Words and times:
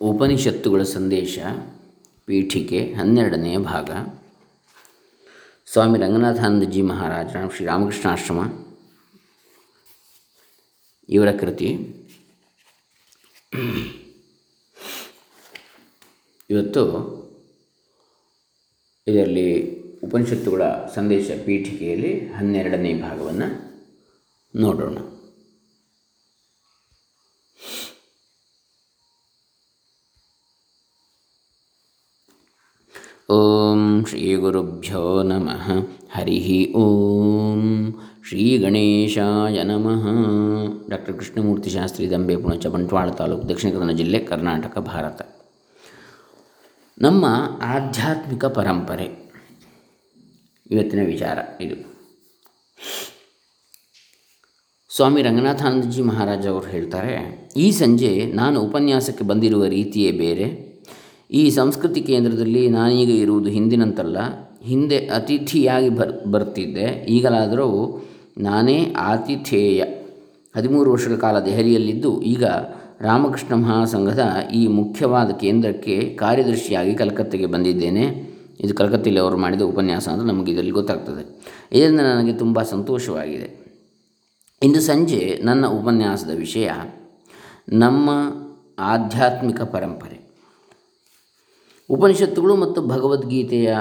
ಉಪನಿಷತ್ತುಗಳ 0.00 0.82
ಸಂದೇಶ 0.82 1.38
ಪೀಠಿಕೆ 2.26 2.94
ಹನ್ನೆರಡನೆಯ 2.94 3.58
ಭಾಗ. 3.58 3.90
ಸ್ವಾಮಿ 5.72 5.98
ರಂಗನಾಥಾನಂದಜಿ 5.98 6.82
ಮಹಾರಾಜ 6.82 7.26
ಶ್ರೀ 7.56 7.66
ರಾಮಕೃಷ್ಣಾಶ್ರಮ 7.66 8.64
ಇವರ 11.08 11.32
ಕೃತಿ. 11.32 11.68
ಇವತ್ತು 16.50 16.82
ಇದರಲ್ಲಿ 19.08 19.80
ಉಪನಿಷತ್ತುಗಳ 20.00 20.62
ಸಂದೇಶ 20.94 21.30
ಪೀಠಿಕೆಯಲ್ಲಿ 21.44 22.26
ಹನ್ನೆರಡನೇ 22.26 22.94
ಭಾಗವನ್ನು 22.94 23.80
ನೋಡೋಣ. 24.56 25.19
ಓಂ 33.32 34.04
ಶ್ರೀ 34.08 34.34
ಗುರುಭ್ಯೋ 34.34 35.22
ನಮಃ 35.22 35.66
ಹರಿ 36.12 36.72
ಓಂ 36.76 37.92
ಶ್ರೀ 38.28 38.58
ಗಣೇಶಾಯ 38.58 39.62
ನಮಃ 39.62 40.06
ಡಾಕ್ಟರ್ 40.90 41.14
ಕೃಷ್ಣಮೂರ್ತಿ 41.14 41.70
ಶಾಸ್ತ್ರಿ 41.70 42.10
ದಂಬೆ 42.10 42.36
ಪುಣಚ 42.36 42.66
ಬಂಟ್ವಾಳ 42.66 43.10
ತಾಲೂಕು 43.10 43.48
ದಕ್ಷಿಣ 43.48 43.70
ಕನ್ನಡ 43.70 43.94
ಜಿಲ್ಲೆ 43.94 44.18
ಕರ್ನಾಟಕ, 44.18 44.78
ಭಾರತ. 44.78 45.22
ನಮ್ಮ 47.02 47.26
ಆಧ್ಯಾತ್ಮಿಕ 47.62 48.44
ಪರಂಪರೆ. 48.44 49.06
ಇವತ್ತಿನ 50.70 51.06
ವಿಚಾರ 51.06 51.38
ಇದು. 51.60 51.76
ಸ್ವಾಮಿ 54.96 55.22
ರಂಗನಾಥಾನಂದಜಿ 55.22 56.02
ಮಹಾರಾಜ 56.02 56.46
ಅವರು 56.46 56.66
ಹೇಳ್ತಾರೆ, 56.66 57.14
ಈ 57.56 57.70
ಸಂಜೆ 57.70 58.32
ನಾನು 58.32 58.60
ಉಪನ್ಯಾಸಕ್ಕೆ 58.60 59.24
ಬಂದಿರುವ 59.24 59.64
ರೀತಿಯೇ 59.64 60.12
ಬೇರೆ. 60.12 60.69
ಈ 61.30 61.50
ಸಂಸ್ಕೃತಿ 61.50 62.00
ಕೇಂದ್ರದಲ್ಲಿ 62.00 62.68
ನಾನೀಗ 62.68 63.10
ಇರುವುದು 63.10 63.50
ಹಿಂದಿನಂತಲ್ಲ. 63.50 64.16
ಹಿಂದೆ 64.62 64.98
ಅತಿಥಿಯಾಗಿ 64.98 65.88
ಬರ್, 65.88 66.26
ಬರ್ತಿದ್ದೆ. 66.26 67.06
ಈಗಲಾದರೂ 67.08 68.02
ನಾನೇ 68.38 68.94
ಆತಿಥೇಯ. 68.96 69.84
ಹದಿಮೂರು 70.56 70.92
ವರ್ಷಗಳ 70.92 71.14
ಕಾಲ 71.14 71.38
ದೆಹಲಿಯಲ್ಲಿದ್ದು, 71.38 72.22
ಈಗ 72.22 72.44
ರಾಮಕೃಷ್ಣ 73.00 73.54
ಮಹಾಸಂಘದ 73.54 74.28
ಈ 74.54 74.66
ಮುಖ್ಯವಾದ 74.66 75.30
ಕೇಂದ್ರಕ್ಕೆ 75.30 76.16
ಕಾರ್ಯದರ್ಶಿಯಾಗಿ 76.18 76.94
ಕಲ್ಕತ್ತೆಗೆ 76.94 77.46
ಬಂದಿದ್ದೇನೆ. 77.46 78.30
ಇದು 78.60 78.74
ಕಲ್ಕತ್ತೆಯಲ್ಲಿ 78.74 79.20
ಅವರು 79.20 79.36
ಮಾಡಿದ 79.36 79.62
ಉಪನ್ಯಾಸ 79.62 80.08
ಅಂತ 80.08 80.22
ನಮಗೆ 80.22 80.52
ಇದರಲ್ಲಿ 80.52 80.70
ಗೊತ್ತಾಗ್ತದೆ. 80.70 81.42
ಇದರಿಂದ 81.72 82.00
ನನಗೆ 82.00 82.32
ತುಂಬ 82.32 82.62
ಸಂತೋಷವಾಗಿದೆ. 82.62 83.60
ಇಂದು 84.62 84.80
ಸಂಜೆ 84.80 85.40
ನನ್ನ 85.44 85.66
ಉಪನ್ಯಾಸದ 85.66 86.30
ವಿಷಯ 86.30 86.70
ನಮ್ಮ 87.68 88.10
ಆಧ್ಯಾತ್ಮಿಕ 88.78 89.62
ಪರಂಪರೆ. 89.62 90.29
ಉಪನಿಷತ್ತುಗಳು 91.90 92.56
ಮತ್ತು 92.56 92.82
ಭಗವದ್ಗೀತೆಯ, 92.82 93.76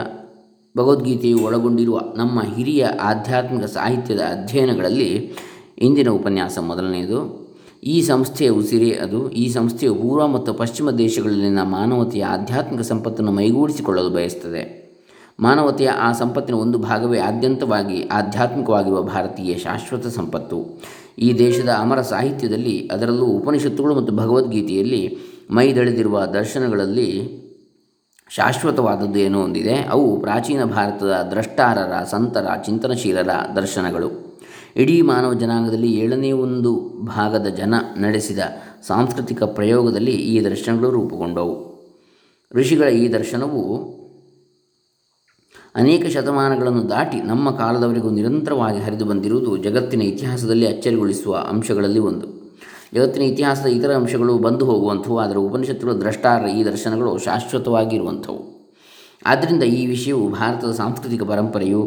ಭಗವದ್ಗೀತೆಯು 0.78 1.40
ಒಳಗೊಂಡಿರುವ 1.40 2.00
ನಮ್ಮ 2.16 2.42
ಹಿರಿಯ 2.56 2.86
ಆಧ್ಯಾತ್ಮಿಕ 2.86 3.66
ಸಾಹಿತ್ಯದ 3.66 4.20
ಅಧ್ಯಯನಗಳಲ್ಲಿ 4.20 5.34
ಇಂದಿನ 5.78 6.10
ಉಪನ್ಯಾಸ 6.10 6.60
ಮೊದಲನೆಯದು. 6.60 7.50
ಈ 7.84 8.02
ಸಂಸ್ಥೆಯ 8.02 8.50
ಉಸಿರೇ 8.50 8.92
ಅದು. 8.92 9.32
ಈ 9.32 9.50
ಸಂಸ್ಥೆಯು 9.50 9.96
ಪೂರ್ವ 9.96 10.28
ಮತ್ತು 10.28 10.54
ಪಶ್ಚಿಮ 10.54 10.92
ದೇಶಗಳಲ್ಲಿನ 10.92 11.62
ಮಾನವತೆಯ 11.62 12.26
ಆಧ್ಯಾತ್ಮಿಕ 12.26 12.82
ಸಂಪತ್ತನ್ನು 12.82 13.32
ಮೈಗೂಡಿಸಿಕೊಳ್ಳಲು 13.32 14.10
ಬಯಸುತ್ತದೆ. 14.10 14.80
ಮಾನವತೆಯ 15.40 15.90
ಆ 15.90 16.12
ಸಂಪತ್ತಿನ 16.12 16.56
ಒಂದು 16.56 16.78
ಭಾಗವೇ 16.78 17.20
ಆದ್ಯಂತವಾಗಿ 17.20 18.04
ಆಧ್ಯಾತ್ಮಿಕವಾಗಿರುವ 18.04 19.02
ಭಾರತೀಯ 19.02 19.58
ಶಾಶ್ವತ 19.58 20.08
ಸಂಪತ್ತು. 20.08 20.82
ಈ 21.20 21.38
ದೇಶದ 21.38 21.70
ಅಮರ 21.70 22.02
ಸಾಹಿತ್ಯದಲ್ಲಿ 22.02 22.90
ಅದರಲ್ಲೂ 22.92 23.26
ಉಪನಿಷತ್ತುಗಳು 23.26 23.96
ಮತ್ತು 23.96 24.14
ಭಗವದ್ಗೀತೆಯಲ್ಲಿ 24.14 25.18
ಮೈದಳೆದಿರುವ 25.52 26.26
ದರ್ಶನಗಳಲ್ಲಿ 26.26 27.39
ಶಾಶ್ವತವಾದದ್ದು 28.30 29.20
ಏನೋ 29.20 29.44
ಒಂದಿದೆ. 29.44 29.76
ಅವು 29.76 30.20
ಪ್ರಾಚೀನ 30.20 30.64
ಭಾರತದ 30.64 31.28
ದ್ರಷ್ಟಾರರ, 31.32 32.04
ಸಂತರ, 32.04 32.46
ಚಿಂತನಶೀಲರ 32.66 33.30
ದರ್ಶನಗಳು. 33.56 34.38
ಇಡೀ 34.76 35.02
ಮಾನವ 35.02 35.34
ಜನಾಂಗದಲ್ಲಿ 35.34 35.92
ಏಳನೇ 35.92 36.32
ಒಂದು 36.32 37.02
ಭಾಗದ 37.06 37.48
ಜನ 37.48 37.74
ನಡೆಸಿದ 37.98 38.40
ಸಾಂಸ್ಕೃತಿಕ 38.88 39.44
ಪ್ರಯೋಗದಲ್ಲಿ 39.44 40.12
ಈ 40.12 40.44
ದರ್ಶನಗಳು 40.44 40.90
ರೂಪುಗೊಂಡವು. 40.90 41.70
ಋಷಿಗಳ 42.54 42.88
ಈ 42.88 43.14
ದರ್ಶನವು 43.14 43.84
ಅನೇಕ 45.76 46.06
ಶತಮಾನಗಳನ್ನು 46.06 46.90
ದಾಟಿ 46.90 47.22
ನಮ್ಮ 47.22 47.52
ಕಾಲದವರೆಗೂ 47.52 48.10
ನಿರಂತರವಾಗಿ 48.10 48.80
ಹರಿದು 48.80 49.06
ಬಂದಿರುವುದು 49.06 49.58
ಜಗತ್ತಿನ 49.58 50.02
ಇತಿಹಾಸದಲ್ಲಿ 50.02 50.68
ಅಚ್ಚರಿಗೊಳಿಸುವ 50.68 51.36
ಅಂಶಗಳಲ್ಲಿ 51.36 52.00
ಒಂದು. 52.00 52.39
ಜಗತ್ತಿನ 52.94 53.24
ಇತಿಹಾಸದ 53.32 53.70
ಇತರ 53.78 53.92
ಅಂಶಗಳು 54.00 54.34
ಬಂದು 54.46 54.64
ಹೋಗುವಂಥವು, 54.70 55.18
ಆದರೆ 55.24 55.40
ಉಪನಿಷತ್ತುಗಳ 55.48 55.96
ದ್ರಷ್ಟಾರ 56.04 56.42
ಈ 56.58 56.62
ದರ್ಶನಗಳು 56.70 57.12
ಶಾಶ್ವತವಾಗಿರುವಂಥವು. 57.26 58.42
ಆದ್ದರಿಂದ 59.28 59.64
ಈ 59.80 59.82
ವಿಷಯವು 59.86 60.26
ಭಾರತದ 60.30 60.72
ಸಾಂಸ್ಕೃತಿಕ 60.72 61.24
ಪರಂಪರೆಯು 61.32 61.82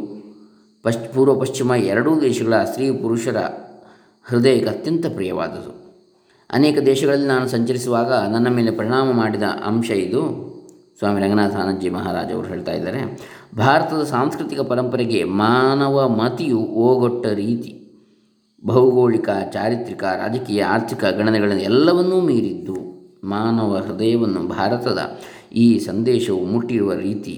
ಪಶ್, 0.84 1.02
ಪೂರ್ವ 1.14 1.34
ಪಶ್ಚಿಮ 1.40 1.72
ಎರಡೂ 1.92 2.10
ದೇಶಗಳ 2.20 2.54
ಸ್ತ್ರೀ 2.70 2.86
ಪುರುಷರ 3.02 3.38
ಹೃದಯಕ್ಕೆ 4.26 4.70
ಅತ್ಯಂತ 4.70 5.06
ಪ್ರಿಯವಾದುದು 5.16 5.72
ಅನೇಕ 6.50 6.78
ದೇಶಗಳಲ್ಲಿ 6.88 7.26
ನಾನು 7.26 7.46
ಸಂಚರಿಸುವಾಗ 7.48 8.12
ನನ್ನ 8.32 8.48
ಮೇಲೆ 8.56 8.70
ಪರಿಣಾಮ 8.70 9.12
ಮಾಡಿದ 9.20 9.46
ಅಂಶ 9.64 9.90
ಇದು. 10.06 10.22
ಸ್ವಾಮಿ 10.98 11.20
ರಂಗನಾಥಾನಂದಜಿ 11.22 11.90
ಮಹಾರಾಜ್ 11.90 12.32
ಅವರು 12.34 12.46
ಹೇಳ್ತಾ 12.46 12.72
ಇದ್ದಾರೆ, 12.72 13.00
ಭಾರತದ 13.56 14.02
ಸಾಂಸ್ಕೃತಿಕ 14.04 14.60
ಪರಂಪರೆಗೆ 14.72 15.20
ಮಾನವ 15.24 15.96
ಮತಿಯು 16.20 16.60
ಓಗೊಟ್ಟ 16.88 17.24
ರೀತಿ. 17.26 17.72
ಭೌಗೋಳಿಕ, 18.66 19.28
ಚಾರಿತ್ರಿಕ, 19.52 20.02
ರಾಜಕೀಯ, 20.04 20.62
ಆರ್ಥಿಕ 20.64 21.04
ಗಣನೆಗಳನ್ನು 21.04 21.62
ಎಲ್ಲವನ್ನೂ 21.62 22.20
ಮೀರಿದ್ದು 22.20 22.76
ಮಾನವ 23.24 23.82
ಹೃದಯವನ್ನು 23.86 24.48
ಭಾರತದ 24.48 25.18
ಈ 25.52 25.78
ಸಂದೇಶವು 25.78 26.44
ಮುಟ್ಟಿರುವ 26.44 26.92
ರೀತಿ 26.92 27.34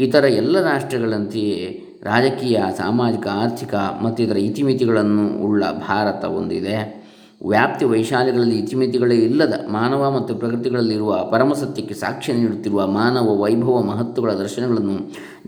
ಇತರ 0.00 0.24
ಎಲ್ಲ 0.24 0.60
ರಾಷ್ಟ್ರಗಳಂತೆಯೇ 0.62 1.56
ರಾಜಕೀಯ, 2.02 2.60
ಸಾಮಾಜಿಕ, 2.78 3.26
ಆರ್ಥಿಕ 3.26 3.74
ಮತ್ತಿತರ 3.74 4.36
ಇತಿಮಿತಿಗಳನ್ನು 4.36 5.44
ಉಳ್ಳ 5.44 5.64
ಭಾರತ 5.88 6.24
ಹೊಂದಿದೆ 6.24 7.02
ವ್ಯಾಪ್ತಿ 7.46 7.84
ವೈಶಾಲ್ಯಗಳಲ್ಲಿ 7.84 8.58
ಇತಿಮಿತಿಗಳೇ 8.58 9.16
ಇಲ್ಲದ 9.16 9.54
ಮಾನವ 9.68 10.10
ಮತ್ತು 10.10 10.34
ಪ್ರಕೃತಿಗಳಲ್ಲಿರುವ 10.34 11.28
ಪರಮಸತ್ಯಕ್ಕೆ 11.30 11.94
ಸಾಕ್ಷ್ಯ 11.94 12.32
ನೀಡುತ್ತಿರುವ 12.32 12.86
ಮಾನವ 12.86 13.40
ವೈಭವ 13.40 13.82
ಮಹತ್ವಗಳ 13.82 14.32
ದರ್ಶನಗಳನ್ನು 14.32 14.98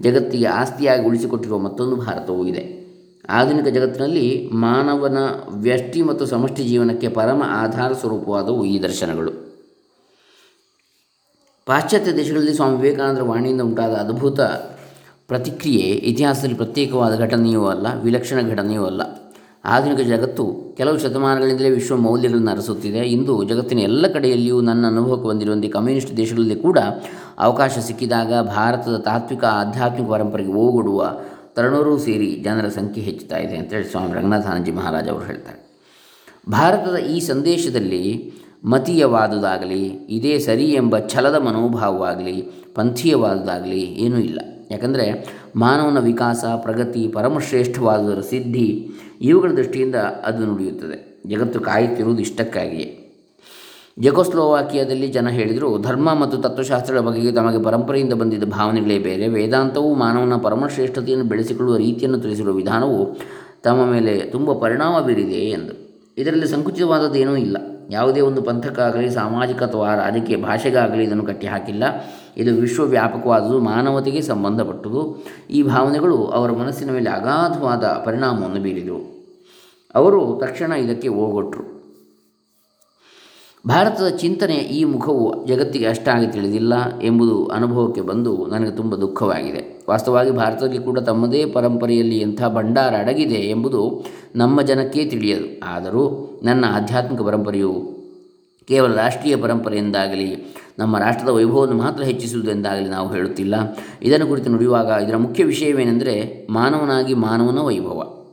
ಜಗತ್ತಿಗೆ 0.02 0.46
ಆಸ್ತಿಯಾಗಿ 0.46 1.06
ಉಳಿಸಿಕೊಟ್ಟಿರುವ 1.06 1.58
ಮತ್ತೊಂದು 1.58 1.96
ಭಾರತವೂ 1.96 2.46
ಇದೆ. 2.46 2.83
ಆಧುನಿಕ 3.28 3.66
ಜಗತ್ತಿನಲ್ಲಿ 3.66 4.50
ಮಾನವನ 4.52 5.18
ವ್ಯಷ್ಟಿ 5.50 6.02
ಮತ್ತು 6.02 6.26
ಸಮಷ್ಟಿ 6.26 6.64
ಜೀವನಕ್ಕೆ 6.64 7.08
ಪರಮ 7.08 7.42
ಆಧಾರ 7.46 7.92
ಸ್ವರೂಪವಾದವು 7.92 8.64
ಈ 8.64 8.82
ದರ್ಶನಗಳು. 8.82 9.32
ಪಾಶ್ಚಾತ್ಯ 11.66 12.12
ದೇಶಗಳಲ್ಲಿ 12.12 12.54
ಸ್ವಾಮಿ 12.54 12.76
ವಿವೇಕಾನಂದರ 12.76 13.22
ವಾಣಿಯಿಂದ 13.22 13.60
ಉಂಟಾದ 13.60 13.92
ಅದ್ಭುತ 13.92 14.40
ಪ್ರತಿಕ್ರಿಯೆ 15.28 15.82
ಇತಿಹಾಸದಲ್ಲಿ 15.82 16.56
ಪ್ರತ್ಯೇಕವಾದ 16.56 17.18
ಘಟನೆಯೂ 17.18 17.66
ಅಲ್ಲ, 17.66 17.86
ವಿಲಕ್ಷಣ 18.02 18.50
ಘಟನೆಯೂ 18.50 18.84
ಅಲ್ಲ. 18.84 19.02
ಆಧುನಿಕ 19.64 20.00
ಜಗತ್ತು 20.08 20.74
ಕೆಲವು 20.76 20.98
ಶತಮಾನಗಳಿಂದಲೇ 20.98 21.70
ವಿಶ್ವ 21.70 21.96
ಮೌಲ್ಯಗಳನ್ನು 21.96 22.50
ಅರಸುತ್ತಿದೆ. 22.50 22.98
ಇಂದು 22.98 23.44
ಜಗತ್ತಿನ 23.44 23.78
ಎಲ್ಲ 23.78 24.06
ಕಡೆಯಲ್ಲಿಯೂ 24.06 24.60
ನನ್ನ 24.60 24.86
ಅನುಭವಕ್ಕೆ 24.86 25.28
ಬಂದಿರುವಂತೆ 25.28 25.68
ಕಮ್ಯುನಿಸ್ಟ್ 25.68 26.16
ದೇಶಗಳಲ್ಲಿ 26.16 26.56
ಕೂಡ 26.56 26.78
ಅವಕಾಶ 27.38 27.78
ಸಿಕ್ಕಿದಾಗ 27.78 28.32
ಭಾರತದ 28.40 28.96
ತಾತ್ವಿಕ, 28.96 29.44
ಆಧ್ಯಾತ್ಮಿಕ 29.44 30.10
ಪರಂಪರೆಗೆ 30.10 30.52
ಓಗೊಡುವ 30.52 31.20
ತರುಣರೂ 31.54 31.98
ಸೇರಿ 31.98 32.36
ಜನರ 32.44 32.68
ಸಂಖ್ಯೆ 32.68 33.04
ಹೆಚ್ಚುತ್ತಾ 33.04 33.38
ಇದೆ 33.38 33.56
ಅಂತೇಳಿ 33.56 33.84
ಸ್ವಾಮಿ 33.84 34.14
ರಂಗನಾಥಾನಂದಜಿ 34.14 34.72
ಮಹಾರಾಜ್ 34.72 35.08
ಅವರು 35.08 35.24
ಹೇಳ್ತಾರೆ. 35.24 35.64
ಭಾರತದ 36.50 36.96
ಈ 36.96 37.20
ಸಂದೇಶದಲ್ಲಿ 37.20 38.32
ಮತೀಯವಾದುದಾಗಲಿ, 38.64 39.84
ಇದೇ 39.88 40.38
ಸರಿ 40.38 40.64
ಎಂಬ 40.64 40.98
ಛಲದ 40.98 41.34
ಮನೋಭಾವವಾಗಲಿ, 41.34 42.48
ಪಂಥೀಯವಾದುದಾಗಲಿ 42.74 43.80
ಏನೂ 43.80 44.18
ಇಲ್ಲ. 44.18 44.40
ಯಾಕಂದರೆ 44.70 45.28
ಮಾನವನ 45.56 45.98
ವಿಕಾಸ, 45.98 46.44
ಪ್ರಗತಿ, 46.56 47.08
ಪರಮಶ್ರೇಷ್ಠವಾದುದರ 47.08 48.20
ಸಿದ್ಧಿ 48.20 48.88
ಇವುಗಳ 49.20 49.50
ದೃಷ್ಟಿಯಿಂದ 49.50 49.94
ಅದು 49.94 50.46
ನುಡಿಯುತ್ತದೆ. 50.46 51.22
ಜಗತ್ತು 51.26 51.60
ಕಾಯುತ್ತಿರುವುದು 51.60 52.22
ಇಷ್ಟಕ್ಕಾಗಿಯೇ. 52.22 53.03
ಜೆಕೋಸ್ಲೋವಾಕಿಯಾದಲ್ಲಿ 53.98 55.06
ಜನ 55.06 55.28
ಹೇಳಿದರು, 55.28 55.78
ಧರ್ಮ 55.78 56.14
ಮತ್ತು 56.14 56.38
ತತ್ವಶಾಸ್ತ್ರಗಳ 56.38 57.00
ಬಗೆಗೆ 57.00 57.32
ತಮಗೆ 57.32 57.62
ಪರಂಪರೆಯಿಂದ 57.62 58.12
ಬಂದಿದ್ದ 58.12 58.44
ಭಾವನೆಗಳೇ 58.44 58.98
ಬೇರೆ. 58.98 59.28
ವೇದಾಂತವು 59.28 59.94
ಮಾನವನ 59.94 60.36
ಪರಮಶ್ರೇಷ್ಠತೆಯನ್ನು 60.36 61.24
ಬೆಳೆಸಿಕೊಳ್ಳುವ 61.24 61.76
ರೀತಿಯನ್ನು 61.76 62.18
ತಿಳಿಸಿರುವ 62.18 62.54
ವಿಧಾನವು 62.54 63.16
ತಮ್ಮ 63.62 63.86
ಮೇಲೆ 63.86 64.20
ತುಂಬ 64.20 64.52
ಪರಿಣಾಮ 64.52 65.00
ಬೀರಿದೆ 65.00 65.34
ಎಂದು. 65.34 65.72
ಇದರಲ್ಲಿ 66.18 66.48
ಸಂಕುಚಿತವಾದದ್ದು 66.48 67.14
ಏನೂ 67.14 67.36
ಇಲ್ಲ. 67.36 67.56
ಯಾವುದೇ 67.90 68.20
ಒಂದು 68.20 68.42
ಪಂಥಕ್ಕಾಗಲಿ, 68.42 69.10
ಸಾಮಾಜಿಕ 69.10 69.62
ಅಥವಾ 69.62 69.94
ರಾಜಕೀಯ 69.94 70.36
ಭಾಷೆಗಾಗಲಿ 70.36 71.04
ಇದನ್ನು 71.04 71.26
ಕಟ್ಟಿಹಾಕಿಲ್ಲ. 71.26 71.84
ಇದು 72.36 72.54
ವಿಶ್ವವ್ಯಾಪಕವಾದುದು, 72.54 73.58
ಮಾನವತೆಗೆ 73.58 74.20
ಸಂಬಂಧಪಟ್ಟದು. 74.20 75.24
ಈ 75.50 75.62
ಭಾವನೆಗಳು 75.62 76.26
ಅವರ 76.26 76.50
ಮನಸ್ಸಿನ 76.50 76.90
ಮೇಲೆ 76.90 77.10
ಅಗಾಧವಾದ 77.10 77.84
ಪರಿಣಾಮವನ್ನು 78.04 78.62
ಬೀರಿದವು. 78.62 79.14
ಅವರು 79.94 80.40
ತಕ್ಷಣ 80.40 80.72
ಇದಕ್ಕೆ 80.72 81.08
ಓಗೊಟ್ಟರು 81.08 81.73
ಭಾರತದ 83.68 84.08
ಚಿಂತನೆಯ 84.08 84.58
ಈ 84.58 84.84
ಮುಖವು 84.84 85.46
ಜಗತ್ತಿಗೆ 85.46 85.86
ಅಷ್ಟಾಗಿ 85.86 86.26
ತಿಳಿದಿಲ್ಲ 86.26 87.00
ಎಂಬುದು 87.00 87.46
ಅನುಭವಕ್ಕೆ 87.46 88.00
ಬಂದು 88.00 88.46
ನನಗೆ 88.46 88.70
ತುಂಬ 88.70 88.94
ದುಃಖವಾಗಿದೆ. 88.94 89.84
ವಾಸ್ತವವಾಗಿ 89.90 90.30
ಭಾರತದಲ್ಲಿ 90.30 90.78
ಕೂಡ 90.78 90.98
ತಮ್ಮದೇ 90.98 91.46
ಪರಂಪರೆಯಲ್ಲಿ 91.46 92.18
ಎಂಥ 92.18 92.42
ಭಂಡಾರ 92.44 92.94
ಅಡಗಿದೆ 92.94 93.34
ಎಂಬುದು 93.34 94.04
ನಮ್ಮ 94.36 94.62
ಜನಕ್ಕೇ 94.62 95.04
ತಿಳಿಯದು. 95.04 95.60
ಆದರೂ 95.64 96.30
ನನ್ನ 96.42 96.64
ಆಧ್ಯಾತ್ಮಿಕ 96.68 97.20
ಪರಂಪರೆಯು 97.20 97.90
ಕೇವಲ 98.68 98.94
ರಾಷ್ಟ್ರೀಯ 98.94 99.36
ಪರಂಪರೆಯಿಂದಾಗಲಿ, 99.36 100.56
ನಮ್ಮ 100.78 100.98
ರಾಷ್ಟ್ರದ 100.98 101.28
ವೈಭವವನ್ನು 101.28 101.76
ಮಾತ್ರ 101.76 102.02
ಹೆಚ್ಚಿಸುವುದೆಂದಾಗಲಿ 102.02 102.88
ನಾವು 102.88 103.14
ಹೇಳುತ್ತಿಲ್ಲ. 103.14 103.54
ಇದನ್ನು 104.02 104.26
ಕುರಿತು 104.26 104.50
ನುಡಿಯುವಾಗ 104.50 104.86
ಇದರ 104.86 105.16
ಮುಖ್ಯ 105.16 105.44
ವಿಷಯವೇನೆಂದರೆ 105.44 106.46
ಮಾನವನಾಗಿ 106.50 107.14
ಮಾನವನ 107.14 107.58
ವೈಭವ. 107.58 108.23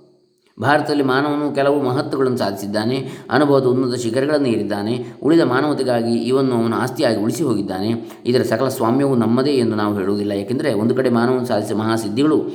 ಭಾರತದಲ್ಲಿ 0.61 1.03
ಮಾನವನು 1.03 1.55
ಕೆಲವು 1.55 1.83
ಮಹತ್ವಗಳನ್ನು 1.83 2.37
ಸಾಧಿಸಿದ್ದಾನೆ. 2.37 3.07
ಅನುಭವದ 3.31 3.65
ಉನ್ನತ 3.65 3.99
ಶಿಖರಗಳನ್ನು 3.99 4.47
ಏರಿದ್ದಾನೆ. 4.47 5.05
ಉಳಿದ 5.23 5.39
ಮಾನವತೆಗಾಗಿ 5.39 6.13
ಇವನ್ನು 6.13 6.55
ಅವನು 6.61 6.75
ಆಸ್ತಿಯಾಗಿ 6.75 7.17
ಉಳಿಸಿ 7.17 7.43
ಹೋಗಿದ್ದಾನೆ. 7.43 8.21
ಇದರ 8.25 8.41
ಸಕಲ 8.41 8.67
ಸ್ವಾಮ್ಯವು 8.67 9.15
ನಮ್ಮದೇ 9.15 9.51
ಎಂದು 9.51 9.75
ನಾವು 9.75 9.99
ಹೇಳುವುದಿಲ್ಲ. 9.99 10.31
ಏಕೆಂದರೆ 10.31 10.73
ಒಂದು 10.73 10.95
ಕಡೆ 10.95 11.09
ಮಾನವನು 11.09 11.45
ಸಾಧಿಸಿದ 11.45 11.77
ಮಹಾಸಿದ್ಧಿಗಳು, 11.77 12.49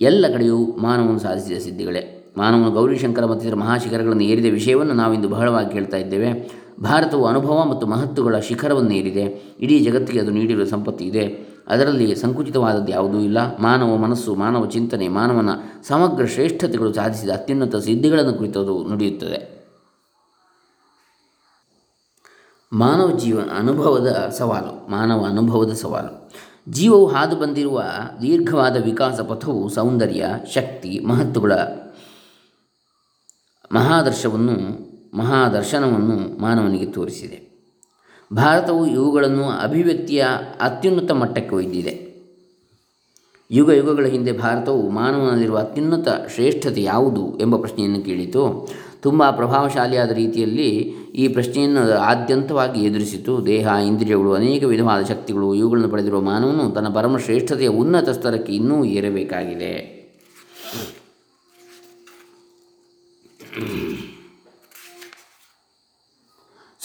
ಎಲ್ಲ 0.00 0.32
ಕಡೆಯೂ 0.32 0.64
ಮಾನವನು 0.64 1.18
ಸಾಧಿಸಿದ 1.18 1.58
ಸಿದ್ಧಿಗಳೇ. 1.58 2.34
ಮಾನವನು 2.38 2.70
ಗೌರಿಶಂಕರ 2.70 3.24
ಮತ್ತಿತರ 3.24 3.54
ಮಹಾಶಿಖರಗಳನ್ನು 3.54 4.22
ಏರಿದ 4.22 4.52
ವಿಷಯವನ್ನು 4.52 4.92
ನಾವಿಂದು 4.92 5.28
ಬಹಳವಾಗಿ 5.28 5.72
ಕೇಳ್ತಾ 5.72 5.96
ಇದ್ದೇವೆ. 5.96 6.50
ಭಾರತವು 6.82 7.26
ಅನುಭವ 7.26 7.64
ಮತ್ತು 7.64 7.86
ಮಹತ್ವಗಳ 7.86 8.38
ಶಿಖರವನ್ನು 8.38 8.94
ಏರಿದೆ. 8.94 9.56
ಇಡೀ 9.60 9.78
ಜಗತ್ತಿಗೆ 9.78 10.20
ಅದು 10.20 10.30
ನೀಡಿರುವ 10.30 10.64
ಸಂಪತ್ತಿ 10.64 11.04
ಇದೆ 11.04 11.45
ಅದರಲ್ಲಿ 11.68 12.14
ಸಂಕುಚಿತವಾದದ್ದು 12.14 12.92
ಯಾವುದೂ 12.92 13.20
ಇಲ್ಲ. 13.20 13.58
ಮಾನವ 13.58 13.96
ಮನಸ್ಸು, 13.96 14.34
ಮಾನವ 14.34 14.66
ಚಿಂತನೆ, 14.66 15.08
ಮಾನವನ 15.08 15.48
ಸಮಗ್ರ 15.82 16.26
ಶ್ರೇಷ್ಠತೆಗಳು 16.26 16.92
ಸಾಧಿಸಿದ 16.92 17.30
ಅತ್ಯುನ್ನತ 17.30 17.76
ಸಿದ್ಧಿಗಳನ್ನು 17.76 18.34
ಕುರಿತು 18.34 18.60
ಅದು 18.60 18.84
ನುಡಿಯುತ್ತದೆ. 18.88 19.56
ಮಾನವ 22.72 23.18
ಜೀವ 23.18 23.40
ಅನುಭವದ 23.58 24.32
ಸವಾಲು, 24.38 24.90
ಮಾನವ 24.90 25.26
ಅನುಭವದ 25.28 25.72
ಸವಾಲು. 25.72 26.32
ಜೀವವು 26.68 27.06
ಹಾದು 27.06 27.36
ಬಂದಿರುವ 27.36 27.82
ದೀರ್ಘವಾದ 28.22 28.84
ವಿಕಾಸ 28.84 29.20
ಪಥವು 29.20 29.68
ಸೌಂದರ್ಯ, 29.68 30.26
ಶಕ್ತಿ, 30.54 31.00
ಮಹತ್ವಗಳ 31.06 31.52
ಮಹಾದರ್ಶವನ್ನು, 33.72 34.56
ಮಹಾದರ್ಶನವನ್ನು 35.16 36.40
ಮಾನವನಿಗೆ 36.40 36.86
ತೋರಿಸಿದೆ. 36.86 37.45
ಭಾರತವು 38.32 38.86
ಇವುಗಳನ್ನು 38.86 39.44
ಅಭಿವ್ಯಕ್ತಿಯ 39.44 40.26
ಅತ್ಯುನ್ನತ 40.60 41.10
ಮಟ್ಟಕ್ಕೆ 41.10 41.54
ಒಯ್ದಿದೆ. 41.54 42.06
ಯುಗ 43.50 43.70
ಯುಗಗಳ 43.70 44.06
ಹಿಂದೆ 44.06 44.32
ಭಾರತವು 44.32 44.90
ಮಾನವನಲ್ಲಿರುವ 44.90 45.58
ಅತ್ಯುನ್ನತ 45.58 46.08
ಶ್ರೇಷ್ಠತೆ 46.34 46.82
ಯಾವುದು 46.82 47.38
ಎಂಬ 47.38 47.56
ಪ್ರಶ್ನೆಯನ್ನು 47.56 48.00
ಕೇಳಿತು. 48.00 48.68
ತುಂಬ 49.00 49.30
ಪ್ರಭಾವಶಾಲಿಯಾದ 49.30 50.10
ರೀತಿಯಲ್ಲಿ 50.10 50.68
ಈ 51.14 51.28
ಪ್ರಶ್ನೆಯನ್ನು 51.28 51.92
ಆದ್ಯಂತವಾಗಿ 51.92 52.80
ಎದುರಿಸಿತು. 52.80 53.46
ದೇಹ, 53.46 53.66
ಇಂದ್ರಿಯಗಳು, 53.66 54.34
ಅನೇಕ 54.34 54.64
ವಿಧವಾದ 54.64 55.04
ಶಕ್ತಿಗಳು, 55.04 55.54
ಇವುಗಳನ್ನು 55.54 55.88
ಪಡೆದಿರುವ 55.88 56.20
ಮಾನವನು 56.20 56.70
ತನ್ನ 56.70 56.88
ಪರಮ 56.88 57.16
ಶ್ರೇಷ್ಠತೆಯ 57.16 57.68
ಉನ್ನತ 57.68 58.08
ಸ್ತರಕ್ಕೆ 58.08 58.52
ಇನ್ನೂ 58.52 58.84
ಏರಬೇಕಾಗಿದೆ. 58.84 59.96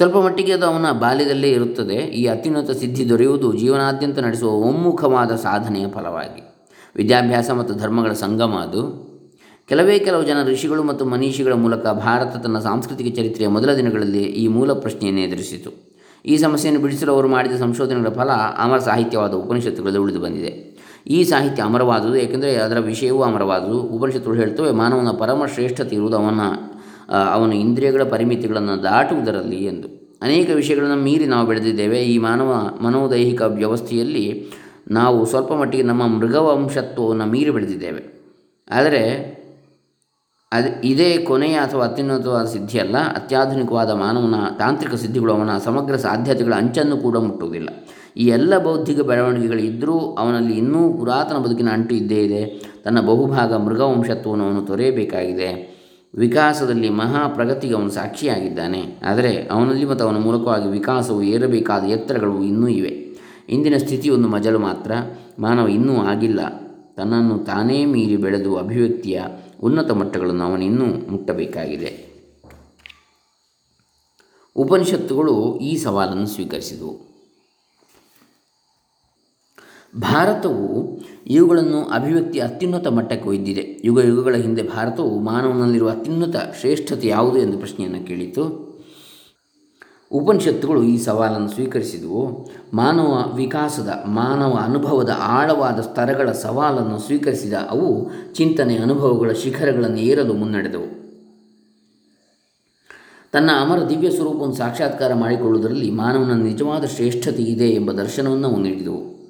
ಸ್ವಲ್ಪ 0.02 0.18
ಮಟ್ಟಿಗೆ 0.18 0.52
ಅದು 0.52 0.66
ಅವನ 0.66 0.92
ಬಾಲ್ಯದಲ್ಲೇ 0.92 1.50
ಇರುತ್ತದೆ. 1.50 1.94
ಈ 1.94 2.26
ಅತ್ಯುನ್ನತ 2.26 2.72
ಸಿದ್ಧಿ 2.72 3.10
ದೊರೆಯುವುದು 3.10 3.54
ಜೀವನಾದ್ಯಂತ 3.54 4.20
ನಡೆಸುವ 4.20 4.50
ಒಮ್ಮುಖವಾದ 4.50 5.32
ಸಾಧನೆಯ 5.36 5.88
ಫಲವಾಗಿ. 5.88 6.66
ವಿದ್ಯಾಭ್ಯಾಸ 6.96 7.52
ಮತ್ತು 7.52 7.74
ಧರ್ಮಗಳ 7.74 8.12
ಸಂಗಮ 8.12 8.54
ಅದು. 8.62 9.12
ಕೆಲವೇ 9.70 10.00
ಕೆಲವು 10.00 10.24
ಜನ 10.24 10.38
ಋಷಿಗಳು 10.48 10.84
ಮತ್ತು 10.84 11.06
ಮನೀಷಿಗಳ 11.06 11.54
ಮೂಲಕ 11.54 11.88
ಭಾರತ 11.88 12.38
ತನ್ನ 12.38 12.60
ಸಾಂಸ್ಕೃತಿಕ 12.60 13.16
ಚರಿತ್ರೆಯ 13.16 13.48
ಮೊದಲ 13.48 13.74
ದಿನಗಳಲ್ಲಿ 13.74 14.24
ಈ 14.24 14.48
ಮೂಲ 14.48 14.74
ಪ್ರಶ್ನೆಯನ್ನು 14.74 15.22
ಎದುರಿಸಿತು. 15.22 15.94
ಈ 16.26 16.38
ಸಮಸ್ಯೆಯನ್ನು 16.38 16.84
ಬಿಡಿಸಲು 16.84 17.14
ಅವರು 17.14 17.28
ಮಾಡಿದ 17.28 17.52
ಸಂಶೋಧನೆಗಳ 17.52 18.10
ಫಲ 18.10 18.30
ಅಮರ 18.58 18.78
ಸಾಹಿತ್ಯವಾದ 18.78 19.34
ಉಪನಿಷತ್ತುಗಳಲ್ಲಿ 19.34 20.00
ಉಳಿದು 20.00 20.20
ಬಂದಿದೆ. 20.20 20.82
ಈ 21.08 21.24
ಸಾಹಿತ್ಯ 21.24 21.64
ಅಮರವಾದುದು, 21.64 22.16
ಏಕೆಂದರೆ 22.16 22.56
ಅದರ 22.56 22.80
ವಿಷಯವೂ 22.80 23.22
ಅಮರವಾದುದು. 23.22 23.82
ಉಪನಿಷತ್ತುಗಳು 23.82 24.40
ಹೇಳ್ತವೆ, 24.40 24.72
ಮಾನವನ 24.72 25.12
ಪರಮ 25.12 25.46
ಶ್ರೇಷ್ಠತೆ 25.46 25.96
ಇರುವುದು 25.96 26.18
ಅವನ 26.18 26.40
ಅವನ 27.12 27.54
ಇಂದ್ರಿಯಗಳ 27.54 28.04
ಪರಿಮಿತಿಗಳನ್ನು 28.04 28.84
ದಾಟುವುದರಲ್ಲಿ 28.84 29.66
ಎಂದು. 29.66 29.88
ಅನೇಕ 30.22 30.50
ವಿಷಯಗಳನ್ನು 30.54 30.96
ಮೀರಿ 30.96 31.26
ನಾವು 31.26 31.48
ಬೆಳೆದಿದ್ದೇವೆ. 31.48 32.00
ಈ 32.00 32.18
ಮಾನವ 32.18 32.70
ಮನೋದೈಹಿಕ 32.82 33.42
ವ್ಯವಸ್ಥೆಯಲ್ಲಿ 33.42 34.52
ನಾವು 34.92 35.26
ಸ್ವಲ್ಪ 35.26 35.54
ಮಟ್ಟಿಗೆ 35.54 35.84
ನಮ್ಮ 35.84 36.08
ಮೃಗವಂಶತ್ವವನ್ನು 36.08 37.26
ಮೀರಿ 37.26 37.50
ಬೆಳೆದಿದ್ದೇವೆ. 37.50 38.22
ಆದರೆ 38.72 39.32
ಅದು 40.52 40.82
ಇದೇ 40.88 41.18
ಕೊನೆಯ 41.18 41.54
ಅಥವಾ 41.54 41.86
ಅತ್ಯುನ್ನತವಾದ 41.86 42.46
ಸಿದ್ಧಿಯಲ್ಲ. 42.46 42.98
ಅತ್ಯಾಧುನಿಕವಾದ 42.98 43.92
ಮಾನವನ 43.92 44.36
ತಾಂತ್ರಿಕ 44.60 44.96
ಸಿದ್ಧಿಗಳು 44.96 45.34
ಅವನ 45.34 45.58
ಸಮಗ್ರ 45.58 45.96
ಸಾಧ್ಯತೆಗಳ 45.96 46.54
ಅಂಚನ್ನು 46.54 46.98
ಕೂಡ 46.98 47.18
ಮುಟ್ಟುವುದಿಲ್ಲ. 47.18 47.70
ಈ 48.18 48.26
ಎಲ್ಲ 48.26 48.58
ಬೌದ್ಧಿಕ 48.58 49.00
ಬೆಳವಣಿಗೆಗಳಿದ್ದರೂ 49.00 50.00
ಅವನಲ್ಲಿ 50.00 50.58
ಇನ್ನೂ 50.58 50.94
ಪುರಾತನ 50.94 51.38
ಬದುಕಿನ 51.38 51.70
ಅಂಟು 51.70 51.96
ಇದ್ದೇ 51.96 52.24
ಇದೆ. 52.24 52.72
ತನ್ನ 52.84 53.02
ಬಹುಭಾಗ 53.02 53.54
ಮೃಗವಂಶತ್ವವನ್ನು 53.54 54.46
ಅವನು 54.46 54.62
ತೊರೆಯಬೇಕಾಗಿದೆ. 54.62 55.71
ವಿಕಾಸದಲ್ಲಿ 56.16 56.90
ಮಹಾ 56.90 57.28
ಪ್ರಗತಿಗೆ 57.28 57.74
ಅವನು 57.74 57.92
ಸಾಕ್ಷಿಯಾಗಿದ್ದಾನೆ. 57.92 59.00
ಆದರೆ 59.04 59.48
ಅವನಲ್ಲಿ 59.48 59.86
ಮತ್ತು 59.86 60.06
ಅವನ 60.06 60.18
ಮೂಲಕವಾಗಿ 60.18 60.68
ವಿಕಾಸವು 60.68 61.24
ಏರಬೇಕಾದ 61.24 61.84
ಎತ್ತರಗಳು 61.84 62.44
ಇನ್ನೂ 62.44 62.68
ಇವೆ. 62.68 63.18
ಇಂದಿನ 63.50 63.78
ಸ್ಥಿತಿ 63.78 64.10
ಒಂದು 64.10 64.28
ಮಜಲು 64.28 64.60
ಮಾತ್ರ. 64.60 64.92
ಮಾನವ 65.40 65.68
ಇನ್ನೂ 65.68 65.98
ಆಗಿಲ್ಲ. 65.98 66.40
ತನ್ನನ್ನು 66.98 67.40
ತಾನೇ 67.40 67.86
ಮೀರಿ 67.86 68.18
ಬೆಳೆದು 68.18 68.58
ಅಭಿವ್ಯಕ್ತಿಯ 68.58 69.22
ಉನ್ನತ 69.64 69.92
ಮಟ್ಟಗಳನ್ನು 69.92 70.44
ಅವನಿನ್ನೂ 70.44 70.86
ಮುಟ್ಟಬೇಕಾಗಿದೆ. 70.86 72.12
ಉಪನಿಷತ್ತುಗಳು 74.56 75.58
ಈ 75.58 75.78
ಸವಾಲನ್ನು 75.78 76.28
ಸ್ವೀಕರಿಸಿದವು. 76.28 77.11
ಭಾರತವು 80.00 81.00
ಇವುಗಳನ್ನು 81.28 81.84
ಅಭಿವ್ಯಕ್ತಿ 81.84 82.40
ಅತ್ಯುನ್ನತ 82.40 82.88
ಮಟ್ಟಕ್ಕೆ 82.88 83.30
ಒಯ್ದಿದೆ. 83.30 83.82
ಯುಗ 83.84 84.00
ಯುಗಗಳ 84.00 84.36
ಹಿಂದೆ 84.36 84.64
ಭಾರತವು 84.64 85.20
ಮಾನವನಲ್ಲಿರುವ 85.20 85.90
ಅತ್ಯುನ್ನತ 85.90 86.36
ಶ್ರೇಷ್ಠತೆ 86.60 87.08
ಯಾವುದು 87.08 87.38
ಎಂದು 87.40 87.58
ಪ್ರಶ್ನೆಯನ್ನು 87.58 88.08
ಕೇಳಿತು. 88.08 88.72
ಉಪನಿಷತ್ತುಗಳು 90.12 90.84
ಈ 90.84 90.98
ಸವಾಲನ್ನು 90.98 91.48
ಸ್ವೀಕರಿಸಿದವು. 91.48 92.50
ಮಾನವ 92.74 93.32
ವಿಕಾಸದ, 93.36 94.04
ಮಾನವ 94.06 94.60
ಅನುಭವದ 94.64 95.18
ಆಳವಾದ 95.20 95.80
ಸ್ತರಗಳ 95.80 96.32
ಸವಾಲನ್ನು 96.32 97.00
ಸ್ವೀಕರಿಸಿದ 97.00 97.54
ಅವು 97.54 98.12
ಚಿಂತನೆ 98.34 98.78
ಅನುಭವಗಳ 98.78 99.32
ಶಿಖರಗಳನ್ನು 99.32 99.98
ಏರಲು 99.98 100.34
ಮುನ್ನಡೆದವು. 100.34 101.02
ತನ್ನ 103.32 103.50
ಅಮರ 103.62 103.90
ದಿವ್ಯ 103.90 104.12
ಸ್ವರೂಪವನ್ನು 104.12 104.56
ಸಾಕ್ಷಾತ್ಕಾರ 104.56 105.14
ಮಾಡಿಕೊಳ್ಳುವುದರಲ್ಲಿ 105.14 105.92
ಮಾನವನ 105.92 106.34
ನಿಜವಾದ 106.34 106.86
ಶ್ರೇಷ್ಠತೆ 106.86 107.44
ಇದೆ 107.44 107.70
ಎಂಬ 107.70 107.92
ದರ್ಶನವನ್ನು 107.92 108.58
ನೀಡಿದವು. 108.58 109.21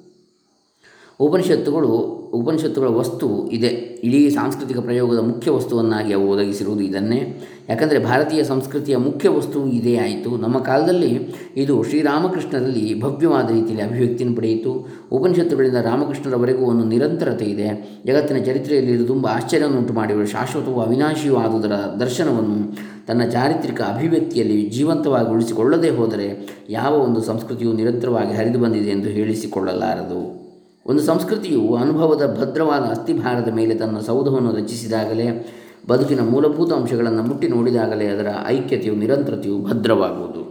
ಉಪನಿಷತ್ತುಗಳು, 1.22 1.92
ಉಪನಿಷತ್ತುಗಳ 2.34 2.88
ವಸ್ತು 2.88 3.50
ಇದೆ. 3.50 3.70
ಇಡೀ 4.06 4.30
ಸಾಂಸ್ಕೃತಿಕ 4.30 4.78
ಪ್ರಯೋಗದ 4.78 5.18
ಮುಖ್ಯ 5.18 5.50
ವಸ್ತುವನ್ನಾಗಿ 5.50 6.14
ಅವು 6.14 6.30
ಒದಗಿಸಿರುವುದು 6.30 6.82
ಇದನ್ನೇ. 6.84 7.20
ಯಾಕಂದರೆ 7.68 7.98
ಭಾರತೀಯ 7.98 8.44
ಸಂಸ್ಕೃತಿಯ 8.44 8.96
ಮುಖ್ಯ 8.96 9.28
ವಸ್ತು 9.28 9.66
ಇದೇ 9.66 9.96
ಆಯಿತು. 9.96 10.36
ನಮ್ಮ 10.36 10.58
ಕಾಲದಲ್ಲಿ 10.58 11.34
ಇದು 11.56 11.82
ಶ್ರೀರಾಮಕೃಷ್ಣರಲ್ಲಿ 11.82 13.00
ಭವ್ಯವಾದ 13.00 13.50
ರೀತಿಯಲ್ಲಿ 13.50 13.82
ಅಭಿವ್ಯಕ್ತಿಯನ್ನು 13.82 14.36
ಪಡೆಯಿತು. 14.36 14.88
ಉಪನಿಷತ್ತುಗಳಿಂದ 15.12 15.74
ರಾಮಕೃಷ್ಣರವರೆಗೂ 15.74 16.64
ಒಂದು 16.66 16.84
ನಿರಂತರತೆ 16.84 17.44
ಇದೆ. 17.44 18.00
ಜಗತ್ತಿನ 18.06 18.38
ಚರಿತ್ರೆಯಲ್ಲಿ 18.38 18.92
ಇದು 18.92 19.04
ತುಂಬ 19.04 19.26
ಆಶ್ಚರ್ಯವನ್ನುಂಟು 19.26 19.92
ಮಾಡಿರುವ 19.94 20.24
ಶಾಶ್ವತವು 20.24 20.80
ಅವಿನಾಶಿಯೂ 20.80 21.36
ಆದುದರ 21.36 21.72
ದರ್ಶನವನ್ನು 22.00 22.76
ತನ್ನ 23.06 23.22
ಚಾರಿತ್ರಿಕ 23.30 23.80
ಅಭಿವ್ಯಕ್ತಿಯಲ್ಲಿ 23.80 24.70
ಜೀವಂತವಾಗಿ 24.70 25.30
ಉಳಿಸಿಕೊಳ್ಳದೇ 25.30 25.90
ಹೋದರೆ 25.90 26.48
ಯಾವ 26.70 26.94
ಒಂದು 26.94 27.22
ಸಂಸ್ಕೃತಿಯು 27.22 27.72
ನಿರಂತರವಾಗಿ 27.72 28.34
ಹರಿದು 28.36 28.58
ಬಂದಿದೆ 28.58 28.90
ಎಂದು 28.90 29.08
ಹೇಳಿಸಿಕೊಳ್ಳಲಾರದು. 29.08 30.41
ಒಂದು 30.86 31.02
ಸಂಸ್ಕೃತಿಯು 31.02 31.74
ಅನುಭವದ 31.74 32.38
ಭದ್ರವಾದ 32.40 32.80
ಅಸ್ಥಿಭಾರದ 32.80 33.48
ಮೇಲೆ 33.52 33.74
ತನ್ನ 33.74 33.98
ಸೌಧವನ್ನು 33.98 34.52
ರಚಿಸಿದಾಗಲೇ, 34.52 35.56
ಬದುಕಿನ 35.88 36.20
ಮೂಲಭೂತ 36.20 36.72
ಅಂಶಗಳನ್ನು 36.72 37.22
ಮುಟ್ಟಿ 37.22 37.48
ನೋಡಿದಾಗಲೇ 37.48 38.06
ಅದರ 38.06 38.26
ಐಕ್ಯತೆಯು 38.46 38.94
ನಿರಂತರತೆಯು 38.94 39.58
ಭದ್ರವಾಗುವುದು. 39.58 40.42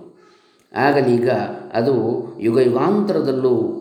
ಆಗಲೀಗ 0.76 1.30
ಅದು 1.74 1.94
ಯುಗ 2.40 2.60
ಯುಗಾಂತರದಲ್ಲೂ 2.60 3.78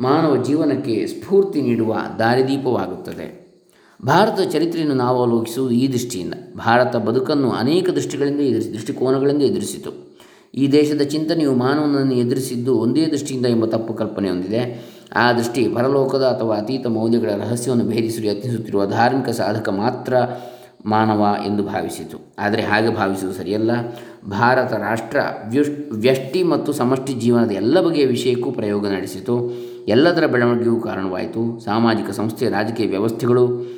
ಮಾನವ 0.00 0.42
ಜೀವನಕ್ಕೆ 0.42 1.06
ಸ್ಫೂರ್ತಿ 1.06 1.62
ನೀಡುವ 1.62 1.96
ದಾರಿದೀಪವಾಗುತ್ತದೆ. 2.18 3.46
ಭಾರತದ 4.04 4.42
ಚರಿತ್ರೆಯನ್ನು 4.50 4.94
ನಾವು 4.94 5.18
ಅವಲೋಕಿಸುವುದು 5.18 5.74
ಈ 5.74 5.92
ದೃಷ್ಟಿಯಿಂದ. 5.92 6.34
ಭಾರತ 6.56 6.96
ಬದುಕನ್ನು 6.96 7.50
ಅನೇಕ 7.50 7.90
ದೃಷ್ಟಿಗಳಿಂದ 7.90 8.40
ಎದುರಿಸಿ, 8.40 8.72
ದೃಷ್ಟಿಕೋನಗಳಿಂದ 8.72 9.42
ಎದುರಿಸಿತು. 9.42 10.16
ಈ 10.54 10.72
ದೇಶದ 10.72 11.00
ಚಿಂತನೆಯು 11.00 11.54
ಮಾನವನನ್ನು 11.54 12.14
ಎದುರಿಸಿದ್ದು 12.14 12.78
ಒಂದೇ 12.78 13.06
ದೃಷ್ಟಿಯಿಂದ 13.06 13.46
ಎಂಬ 13.46 13.66
ತಪ್ಪು 13.66 13.94
ಕಲ್ಪನೆ 13.94 14.28
ಹೊಂದಿದೆ. 14.28 14.95
ಆ 15.14 15.32
ದೃಷ್ಟಿ 15.32 15.68
ಪರಲೋಕದ 15.68 16.22
ಅಥವಾ 16.22 16.56
ಅತೀತ 16.56 16.86
ಮೌಲ್ಯಗಳ 16.86 17.30
ರಹಸ್ಯವನ್ನು 17.30 17.84
ಭೇದಿಸಲು 17.84 18.26
ಯತ್ನಿಸುತ್ತಿರುವ 18.26 18.86
ಧಾರ್ಮಿಕ 18.86 19.28
ಸಾಧಕ 19.28 19.68
ಮಾತ್ರ 19.68 20.14
ಮಾನವ 20.86 21.34
ಎಂದು 21.46 21.62
ಭಾವಿಸಿತು. 21.62 22.32
ಆದರೆ 22.38 22.62
ಹಾಗೆ 22.62 22.94
ಭಾವಿಸುವುದು 22.94 23.38
ಸರಿಯಲ್ಲ. 23.38 23.70
ಭಾರತ 24.30 24.72
ರಾಷ್ಟ್ರ 24.72 25.18
ವ್ಯುಷ್, 25.48 25.70
ವ್ಯಷ್ಟಿ 25.92 26.42
ಮತ್ತು 26.42 26.72
ಸಮಷ್ಟಿ 26.72 27.12
ಜೀವನದ 27.12 27.50
ಎಲ್ಲ 27.50 27.80
ಬಗೆಯ 27.80 28.06
ವಿಷಯಕ್ಕೂ 28.06 28.50
ಪ್ರಯೋಗ 28.50 28.86
ನಡೆಸಿತು. 28.86 29.50
ಎಲ್ಲದರ 29.88 30.26
ಬೆಳವಣಿಗೆಗೂ 30.26 30.80
ಕಾರಣವಾಯಿತು. 30.80 31.64
ಸಾಮಾಜಿಕ 31.64 32.10
ಸಂಸ್ಥೆ 32.10 32.48
ರಾಜಕೀಯ 32.48 32.86
ವ್ಯವಸ್ಥೆಗಳು 32.86 33.75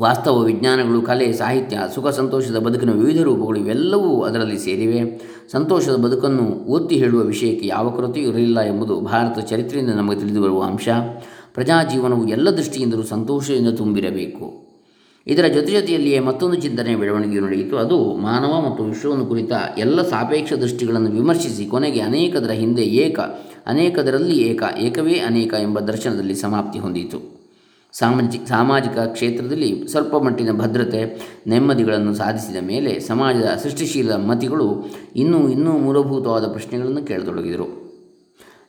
ವಾಸ್ತವ 0.00 0.42
ವಿಜ್ಞಾನಗಳು, 0.42 1.02
ಕಲೆ, 1.02 1.32
ಸಾಹಿತ್ಯ, 1.32 1.78
ಸುಖ, 1.94 2.08
ಸಂತೋಷದ 2.08 2.58
ಬದುಕಿನ 2.58 2.90
ವಿವಿಧ 2.90 3.22
ರೂಪಗಳು 3.22 3.58
ಇವೆಲ್ಲವೂ 3.58 4.22
ಅದರಲ್ಲಿ 4.22 4.58
ಸೇರಿವೆ. 4.58 5.20
ಸಂತೋಷದ 5.52 5.96
ಬದುಕನ್ನು 5.96 6.64
ಒತ್ತಿ 6.68 6.96
ಹೇಳುವ 6.96 7.20
ವಿಷಯಕ್ಕೆ 7.22 7.66
ಯಾವ 7.66 7.90
ಕೊರತೆಯೂ 7.90 8.28
ಇರಲಿಲ್ಲ 8.28 8.60
ಎಂಬುದು 8.60 9.00
ಭಾರತ 9.00 9.38
ಚರಿತ್ರೆಯಿಂದ 9.38 9.90
ನಮಗೆ 9.90 10.18
ತಿಳಿದು 10.18 10.42
ಬರುವ 10.42 10.62
ಅಂಶ. 10.62 10.88
ಪ್ರಜಾಜೀವನವು 11.54 12.28
ಎಲ್ಲ 12.28 12.50
ದೃಷ್ಟಿಯಿಂದಲೂ 12.50 13.02
ಸಂತೋಷದಿಂದ 13.02 13.68
ತುಂಬಿರಬೇಕು. 13.68 14.66
ಇದರ 15.26 15.46
ಜೊತೆ 15.46 15.72
ಜೊತೆಯಲ್ಲಿಯೇ 15.72 16.18
ಮತ್ತೊಂದು 16.18 16.56
ಚಿಂತನೆಯ 16.56 16.96
ಬೆಳವಣಿಗೆಯು 16.96 17.44
ನಡೆಯಿತು. 17.44 17.76
ಅದು 17.76 18.14
ಮಾನವ 18.14 18.70
ಮತ್ತು 18.70 18.84
ವಿಶ್ವವನ್ನು 18.84 19.26
ಕುರಿತ 19.26 19.52
ಎಲ್ಲ 19.78 20.02
ಸಾಪೇಕ್ಷ 20.02 20.52
ದೃಷ್ಟಿಗಳನ್ನು 20.52 21.10
ವಿಮರ್ಶಿಸಿ 21.10 21.66
ಕೊನೆಗೆ 21.66 22.00
ಅನೇಕದರ 22.00 22.50
ಹಿಂದೆ 22.50 22.82
ಏಕ, 22.82 23.20
ಅನೇಕದರಲ್ಲಿ 23.66 24.38
ಏಕ, 24.38 24.62
ಏಕವೇ 24.78 25.14
ಅನೇಕ 25.14 25.54
ಎಂಬ 25.62 25.80
ದರ್ಶನದಲ್ಲಿ 25.80 26.34
ಸಮಾಪ್ತಿ 26.34 26.78
ಹೊಂದಿತು. 26.78 27.35
ಸಾಮಾಜಿ 27.98 28.38
ಸಾಮಾಜಿಕ 28.48 28.98
ಕ್ಷೇತ್ರದಲ್ಲಿ 28.98 29.88
ಸ್ವಲ್ಪ 29.88 30.16
ಮಟ್ಟಿನ 30.16 30.52
ಭದ್ರತೆ, 30.52 31.00
ನೆಮ್ಮದಿಗಳನ್ನು 31.46 32.14
ಸಾಧಿಸಿದ 32.14 32.56
ಮೇಲೆ 32.66 33.00
ಸಮಾಜದ 33.00 33.50
ಸೃಷ್ಟಿಶೀಲ 33.62 34.12
ಮತಿಗಳು 34.12 34.68
ಇನ್ನೂ 35.16 35.48
ಇನ್ನೂ 35.48 35.72
ಮೂಲಭೂತವಾದ 35.78 36.46
ಪ್ರಶ್ನೆಗಳನ್ನು 36.52 37.02
ಕೇಳತೊಡಗಿದರು. 37.02 37.68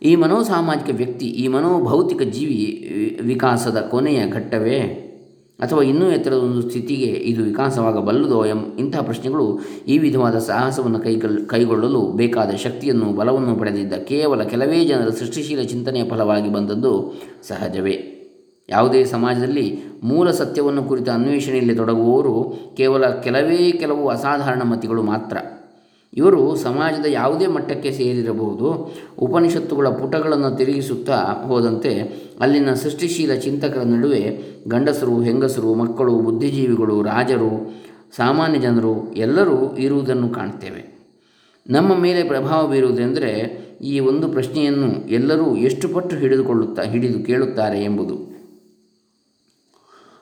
ಈ 0.02 0.16
ಮನೋಸಾಮಾಜಿಕ 0.16 0.96
ವ್ಯಕ್ತಿ, 0.96 1.26
ಈ 1.26 1.48
ಮನೋಭೌತಿಕ 1.48 2.22
ಜೀವಿ 2.22 2.62
ವಿಕಾಸದ 3.22 3.78
ಕೊನೆಯ 3.78 4.30
ಘಟ್ಟವೇ? 4.30 4.80
ಅಥವಾ 5.60 5.84
ಇನ್ನೂ 5.84 6.12
ಎತ್ತರದ 6.12 6.38
ಒಂದು 6.38 6.70
ಸ್ಥಿತಿಗೆ 6.70 7.06
ಇದು 7.06 7.44
ವಿಕಾಸವಾಗಬಲ್ಲದೋ 7.44 8.46
ಎಂ 8.46 8.60
ಇಂತಹ 8.80 9.02
ಪ್ರಶ್ನೆಗಳು 9.02 9.60
ಈ 9.88 9.98
ವಿಧವಾದ 9.98 10.38
ಸಾಹಸವನ್ನು 10.38 11.00
ಕೈಗೊಳ್ 11.00 11.46
ಕೈಗೊಳ್ಳಲು 11.46 12.02
ಬೇಕಾದ 12.12 12.52
ಶಕ್ತಿಯನ್ನು, 12.56 13.14
ಬಲವನ್ನು 13.14 13.56
ಪಡೆದಿದ್ದ 13.56 13.94
ಕೇವಲ 13.94 14.44
ಕೆಲವೇ 14.44 14.86
ಜನರ 14.86 15.10
ಸೃಷ್ಟಿಶೀಲ 15.10 15.62
ಚಿಂತನೆಯ 15.62 16.04
ಫಲವಾಗಿ 16.04 16.54
ಬಂದದ್ದು 16.54 16.94
ಸಹಜವೇ. 17.48 18.17
ಯಾವುದೇ 18.70 19.04
ಸಮಾಜದಲ್ಲಿ 19.04 19.80
ಮೂಲ 20.04 20.32
ಸತ್ಯವನ್ನು 20.32 20.84
ಕುರಿತ 20.84 21.10
ಅನ್ವೇಷಣೆಯಲ್ಲಿ 21.10 21.76
ತೊಡಗುವವರು 21.76 22.54
ಕೇವಲ 22.78 23.08
ಕೆಲವೇ 23.08 23.72
ಕೆಲವು 23.72 24.08
ಅಸಾಧಾರಣ 24.08 24.62
ಮತಿಗಳು 24.62 25.04
ಮಾತ್ರ. 25.04 25.38
ಇವರು 26.14 26.56
ಸಮಾಜದ 26.56 27.06
ಯಾವುದೇ 27.10 27.48
ಮಟ್ಟಕ್ಕೆ 27.48 27.92
ಸೇರಿರಬಹುದು, 27.92 28.96
ಉಪನಿಷತ್ತುಗಳ 29.20 29.88
ಪುಟಗಳನ್ನು 29.88 30.58
ತಿರುಗಿಸುತ್ತಾ 30.58 31.18
ಹೋದಂತೆ 31.48 32.00
ಅಲ್ಲಿನ 32.40 32.74
ಸೃಷ್ಟಿಶೀಲ 32.74 33.34
ಚಿಂತಕರ 33.34 33.82
ನಡುವೆ 33.82 34.40
ಗಂಡಸರು, 34.68 35.22
ಹೆಂಗಸರು, 35.22 35.74
ಮಕ್ಕಳು, 35.74 36.14
ಬುದ್ಧಿಜೀವಿಗಳು, 36.14 37.04
ರಾಜರು, 37.04 37.76
ಸಾಮಾನ್ಯ 38.16 38.60
ಜನರು 38.60 39.14
ಎಲ್ಲರೂ 39.14 39.76
ಇರುವುದನ್ನು 39.76 40.30
ಕಾಣ್ತೇವೆ. 40.30 40.98
ನಮ್ಮ 41.70 41.96
ಮೇಲೆ 41.96 42.24
ಪ್ರಭಾವ 42.24 42.68
ಬೀರುವುದೆಂದರೆ 42.68 43.32
ಈ 43.82 44.00
ಒಂದು 44.00 44.28
ಪ್ರಶ್ನೆಯನ್ನು 44.28 45.10
ಎಲ್ಲರೂ 45.10 45.56
ಎಷ್ಟು 45.56 45.90
ಪಟ್ಟು 45.90 46.16
ಹಿಡಿದುಕೊಳ್ಳುತ್ತಾ 46.16 46.82
ಹಿಡಿದು 46.82 47.26
ಕೇಳುತ್ತಾರೆ 47.26 47.84
ಎಂಬುದು. 47.84 48.37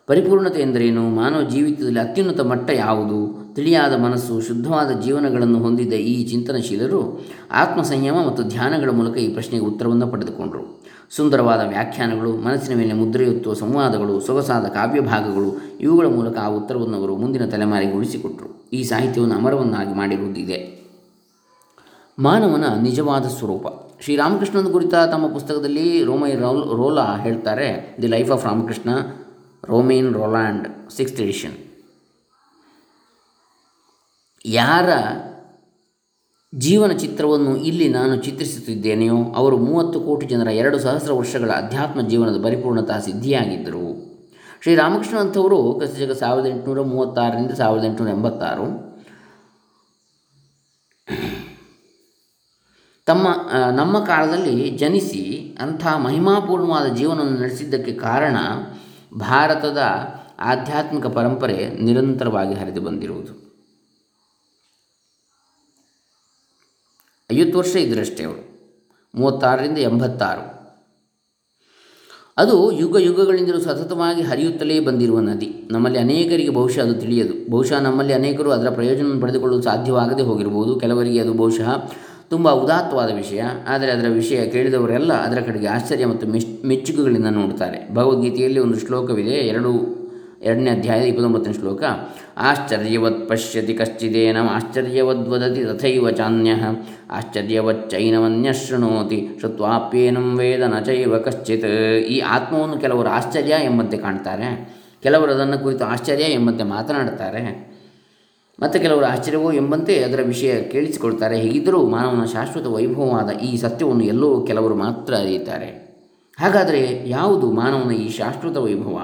ಪರಿಪೂರ್ಣತೆ 0.08 0.62
ಎಂದರೇನು? 0.62 1.10
ಮಾನವ 1.10 1.42
ಜೀವಿತದಲ್ಲಿ 1.42 2.00
ಅತ್ಯುನ್ನತ 2.00 2.40
ಮಟ್ಟ 2.40 2.70
ಯಾವುದು? 2.70 3.46
ತಿಳಿಯಾದ 3.56 3.94
ಮನಸ್ಸು, 3.94 4.42
ಶುದ್ಧವಾದ 4.42 5.02
ಜೀವನಗಳನ್ನು 5.02 5.60
ಹೊಂದಿದ್ದ 5.60 5.94
ಈ 5.94 6.28
ಚಿಂತನಶೀಲರು 6.28 7.26
ಆತ್ಮ 7.52 7.82
ಸಂಯಮ 7.82 8.16
ಮತ್ತು 8.28 8.44
ಧ್ಯಾನಗಳ 8.44 8.90
ಮೂಲಕ 8.90 9.18
ಈ 9.18 9.34
ಪ್ರಶ್ನೆಗೆ 9.34 9.66
ಉತ್ತರವನ್ನು 9.66 10.08
ಪಡೆದುಕೊಂಡರು. 10.08 10.84
ಸುಂದರವಾದ 11.10 11.60
ವ್ಯಾಖ್ಯಾನಗಳು, 11.68 12.38
ಮನಸ್ಸಿನ 12.38 12.78
ಮೇಲೆ 12.78 12.94
ಮುದ್ರೆಯುತ್ತುವ 12.94 13.54
ಸಂವಾದಗಳು, 13.54 14.20
ಸೊಗಸಾದ 14.20 14.66
ಕಾವ್ಯ 14.66 15.02
ಭಾಗಗಳು 15.02 15.78
ಇವುಗಳ 15.82 16.08
ಮೂಲಕ 16.08 16.38
ಆ 16.38 16.48
ಉತ್ತರವನ್ನು 16.48 16.98
ಅವರು 16.98 17.18
ಮುಂದಿನ 17.18 17.46
ತಲೆಮಾರಿಗೆ 17.46 17.94
ಉಳಿಸಿಕೊಟ್ಟರು 17.94 18.70
ಈ 18.74 18.84
ಸಾಹಿತ್ಯವನ್ನು 18.84 19.36
ಅಮರವನ್ನಾಗಿ 19.36 19.94
ಮಾಡಿರುವುದಿದೆ. 19.94 20.60
ಮಾನವನ 22.20 22.64
ನಿಜವಾದ 22.82 23.26
ಸ್ವರೂಪ. 23.26 23.68
ಶ್ರೀರಾಮಕೃಷ್ಣನ 24.04 24.68
ಕುರಿತ 24.72 24.96
ತಮ್ಮ 24.96 25.28
ಪುಸ್ತಕದಲ್ಲಿ 25.28 26.04
ರೋಮೈ 26.04 26.32
ರೋಲ್ 26.36 26.64
ರೋಲಾ 26.64 27.18
ಹೇಳ್ತಾರೆ, 27.24 27.98
the 28.02 28.08
life 28.08 28.32
of 28.32 28.46
Ramakrishna 28.46 28.90
Romain 29.70 30.10
Rolland 30.14 30.66
sixth 30.92 31.22
edition. 31.22 31.58
ಯಾರ 34.46 34.90
ಜೀವನ 36.56 36.92
ಚಿತ್ರವನ್ನು 36.92 37.54
ಇಲ್ಲಿ 37.58 37.88
ನಾನು 37.90 38.16
ಚಿತ್ರಿಸುತ್ತಿದ್ದೇನೆಯೋ 38.16 39.18
ಅವರು 39.36 39.58
ಮೂವತ್ತು 39.58 40.02
ಕೋಟಿ 40.02 40.26
ಜನರ 40.26 40.48
ಎರಡು 40.48 40.78
ಸಹಸ್ರ 40.80 41.12
ವರ್ಷಗಳ 41.12 41.52
ಅಧ್ಯಾತ್ಮ 41.52 42.02
ಜೀವನದ 42.02 42.44
ಪರಿಪೂರ್ಣತಾ 42.44 42.98
ಸಿದ್ಧಿಯಾಗಿದ್ದರು. 43.00 43.88
ಶ್ರೀರಾಮಕೃಷ್ಣ 44.64 45.18
ಅಂಥವರು 45.18 45.80
ಕಸಿಜಗ 45.80 46.12
ಸಾವಿರದ 46.12 46.48
ಎಂಟುನೂರ 46.48 46.82
ಮೂವತ್ತಾರರಿಂದ 46.82 47.52
ಸಾವಿರದ 47.52 47.86
ಎಂಟುನೂರ 47.86 48.14
ಎಂಬತ್ತಾರು. 48.14 48.68
ತಮ್ಮ 53.08 53.28
ನಮ್ಮ 53.72 53.96
ಕಾಲದಲ್ಲಿ 54.06 54.70
ಜನಿಸಿ 54.70 55.24
ಅಂಥ 55.60 55.86
ಮಹಿಮಾಪೂರ್ಣವಾದ 55.98 56.88
ಜೀವನವನ್ನು 56.94 57.40
ನಡೆಸಿದ್ದಕ್ಕೆ 57.40 57.94
ಕಾರಣ 57.94 58.38
ಭಾರತದ 59.18 59.78
ಆಧ್ಯಾತ್ಮಿಕ 60.40 61.06
ಪರಂಪರೆ 61.06 61.70
ನಿರಂತರವಾಗಿ 61.70 62.54
ಹರಿದು 62.54 62.82
ಬಂದಿರುವುದು. 62.82 63.46
ಐವತ್ತು 67.34 67.58
ವರ್ಷ 67.58 67.76
ಇದ್ರಷ್ಟೇ 67.76 68.24
ಅವರು. 68.24 68.56
ಮೂವತ್ತಾರರಿಂದ 69.16 69.78
ಎಂಬತ್ತಾರು. 69.78 70.56
ಅದು 72.38 72.72
ಯುಗ 72.72 72.98
ಯುಗಗಳಿಂದಲೂ 73.00 73.60
ಸತತವಾಗಿ 73.60 74.22
ಹರಿಯುತ್ತಲೇ 74.22 74.80
ಬಂದಿರುವ 74.80 75.20
ನದಿ. 75.20 75.68
ನಮ್ಮಲ್ಲಿ 75.72 76.00
ಅನೇಕರಿಗೆ 76.00 76.50
ಬಹುಶಃ 76.50 76.82
ಅದು 76.82 76.94
ತಿಳಿಯದು. 76.94 77.52
ಬಹುಶಃ 77.52 77.80
ನಮ್ಮಲ್ಲಿ 77.80 78.14
ಅನೇಕರು 78.14 78.52
ಅದರ 78.52 78.70
ಪ್ರಯೋಜನವನ್ನು 78.70 79.22
ಪಡೆದುಕೊಳ್ಳಲು 79.22 79.62
ಸಾಧ್ಯವಾಗದೇ 79.62 80.22
ಹೋಗಿರಬಹುದು. 80.22 80.80
ಕೆಲವರಿಗೆ 80.80 81.20
ಅದು 81.20 81.34
ಬಹುಶಃ 81.34 81.92
ತುಂಬ 82.30 82.52
ಉದಾತ್ತವಾದ 82.52 83.16
ವಿಷಯ. 83.16 83.44
ಆದರೆ 83.68 83.92
ಅದರ 83.92 84.08
ವಿಷಯ 84.10 84.46
ಕೇಳಿದವರೆಲ್ಲ 84.46 85.14
ಅದರ 85.14 85.42
ಕಡೆಗೆ 85.42 85.68
ಆಶ್ಚರ್ಯ 85.68 86.06
ಮತ್ತು 86.06 86.28
ಮೆಚ್, 86.28 86.66
ಮೆಚ್ಚುಗೆಗಳಿಂದ 86.66 87.26
ನೋಡುತ್ತಾರೆ. 87.26 87.94
ಭಗವದ್ಗೀತೆಯಲ್ಲಿ 87.94 88.60
ಒಂದು 88.60 88.80
ಶ್ಲೋಕವಿದೆ, 88.80 89.30
ಎರಡು, 89.30 89.96
ಎರಡನೇ 90.42 90.70
ಅಧ್ಯಾಯ 90.70 91.08
ಇಪ್ಪತ್ತೊಂಬತ್ತನೇ 91.08 91.54
ಶ್ಲೋಕ. 91.54 91.84
ಆಶ್ಚರ್ಯವತ್ 92.38 93.30
ಪಶ್ಯತಿ 93.30 93.74
ಕಶ್ಚಿದೇನ 93.74 94.38
ಆಶ್ಚರ್ಯವದ್ವದತಿ 94.50 95.64
ತಥೈವ 95.64 96.12
ಚಾನ್ಯ 96.12 96.52
ಆಶ್ಚರ್ಯವಚ್ಚೈನವನ್ಯ 97.12 98.54
ಶೃಣೋತಿ 98.54 99.28
ಶ್ರುತ್ವಾಪ್ಯೇನಂ 99.40 100.38
ವೇದ 100.38 100.62
ನ 100.62 100.80
ಚೈವ 100.80 101.18
ಕಶ್ಚಿತ್. 101.18 101.66
ಈ 101.98 102.20
ಆತ್ಮವನ್ನು 102.20 102.78
ಕೆಲವರು 102.78 103.10
ಆಶ್ಚರ್ಯ 103.10 103.56
ಎಂಬಂತೆ 103.64 103.98
ಕಾಣ್ತಾರೆ. 103.98 104.76
ಕೆಲವರು 105.04 105.32
ಅದನ್ನು 105.32 105.60
ಕುರಿತು 105.60 105.86
ಆಶ್ಚರ್ಯ 105.86 106.24
ಎಂಬಂತೆ 106.24 106.64
ಮಾತನಾಡುತ್ತಾರೆ. 106.64 107.75
ಮತ್ತು 108.60 108.80
ಕೆಲವರು 108.80 109.06
ಆಶ್ಚರ್ಯವೋ 109.06 109.52
ಎಂಬಂತೆ 109.52 110.04
ಅದರ 110.04 110.20
ವಿಷಯ 110.26 110.62
ಕೇಳಿಸಿಕೊಳ್ತಾರೆ. 110.62 111.40
ಹೀಗಿದ್ದರೂ 111.42 111.86
ಮಾನವನ 111.86 112.26
ಶಾಶ್ವತ 112.26 112.66
ವೈಭವವಾದ 112.68 113.30
ಈ 113.30 113.58
ಸತ್ಯವನ್ನು 113.58 114.04
ಎಲ್ಲೋ 114.04 114.42
ಕೆಲವರು 114.42 114.76
ಮಾತ್ರ 114.76 115.14
ಅರಿಯುತ್ತಾರೆ. 115.14 115.86
ಹಾಗಾದರೆ 116.40 117.10
ಯಾವುದು 117.10 117.52
ಮಾನವನ 117.52 117.92
ಈ 117.92 118.10
ಶಾಶ್ವತ 118.10 118.58
ವೈಭವ? 118.58 119.00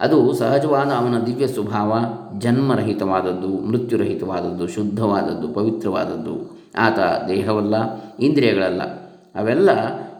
ಅದು 0.00 0.32
ಸಹಜವಾದ 0.32 0.88
ಅವನ 0.88 1.20
ದಿವ್ಯ 1.26 1.46
ಸ್ವಭಾವ, 1.46 1.98
ಜನ್ಮರಹಿತವಾದದ್ದು, 2.38 3.48
ಮೃತ್ಯುರಹಿತವಾದದ್ದು, 3.48 4.68
ಶುದ್ಧವಾದದ್ದು, 4.68 5.48
ಪವಿತ್ರವಾದದ್ದು. 5.48 6.58
ಆತ 6.78 6.98
ದೇಹವಲ್ಲ, 7.28 7.74
ಇಂದ್ರಿಯಗಳಲ್ಲ. 8.16 8.82
ಅವೆಲ್ಲ 9.34 9.70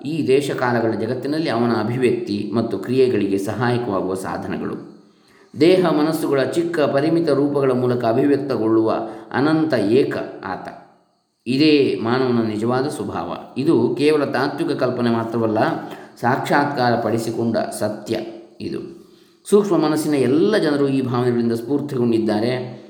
ಈ 0.01 0.27
ದೇಶಕಾಲಗಳ 0.27 0.91
ಜಗತ್ತಿನಲ್ಲಿ 0.91 1.51
ಅವನ 1.51 1.71
ಅಭಿವ್ಯಕ್ತಿ 1.71 2.53
ಮತ್ತು 2.55 2.79
ಕ್ರಿಯೆಗಳಿಗೆ 2.79 3.39
ಸಹಾಯಕವಾಗುವ 3.39 4.15
ಸಾಧನಗಳು. 4.15 4.96
ದೇಹ 5.61 5.87
ಮನಸ್ಸುಗಳ 5.91 6.43
ಚಿಕ್ಕ 6.43 6.81
ಪರಿಮಿತ 6.81 7.29
ರೂಪಗಳ 7.29 7.73
ಮೂಲಕ 7.73 8.05
ಅಭಿವ್ಯಕ್ತಗೊಳ್ಳುವ 8.05 8.93
ಅನಂತ 9.33 9.75
ಏಕ 9.75 10.17
ಆತ. 10.45 10.69
ಇದೇ 11.47 12.01
ಮಾನವನ 12.03 12.47
ನಿಜವಾದ 12.47 12.89
ಸ್ವಭಾವ. 12.89 13.61
ಇದು 13.61 13.95
ಕೇವಲ 13.99 14.25
ತಾತ್ವಿಕ 14.25 14.77
ಕಲ್ಪನೆ 14.77 15.11
ಮಾತ್ರವಲ್ಲ 15.11 15.59
ಸಾಕ್ಷಾತ್ಕಾರ 16.21 16.95
ಪಡಿಸಿಕೊಂಡ 16.95 17.57
ಸತ್ಯ 17.59 18.19
ಇದು. 18.61 18.81
ಸೂಕ್ಷ್ಮ 19.51 19.77
ಮನಸ್ಸಿನ 19.77 20.15
ಎಲ್ಲ 20.15 20.57
ಜನರು 20.57 20.89
ಈ 20.89 21.03
ಭಾವನೆಗಳಿಂದ 21.03 21.53
ಸ್ಫೂರ್ತಿಗೊಂಡಿದ್ದಾರೆ. 21.53 22.86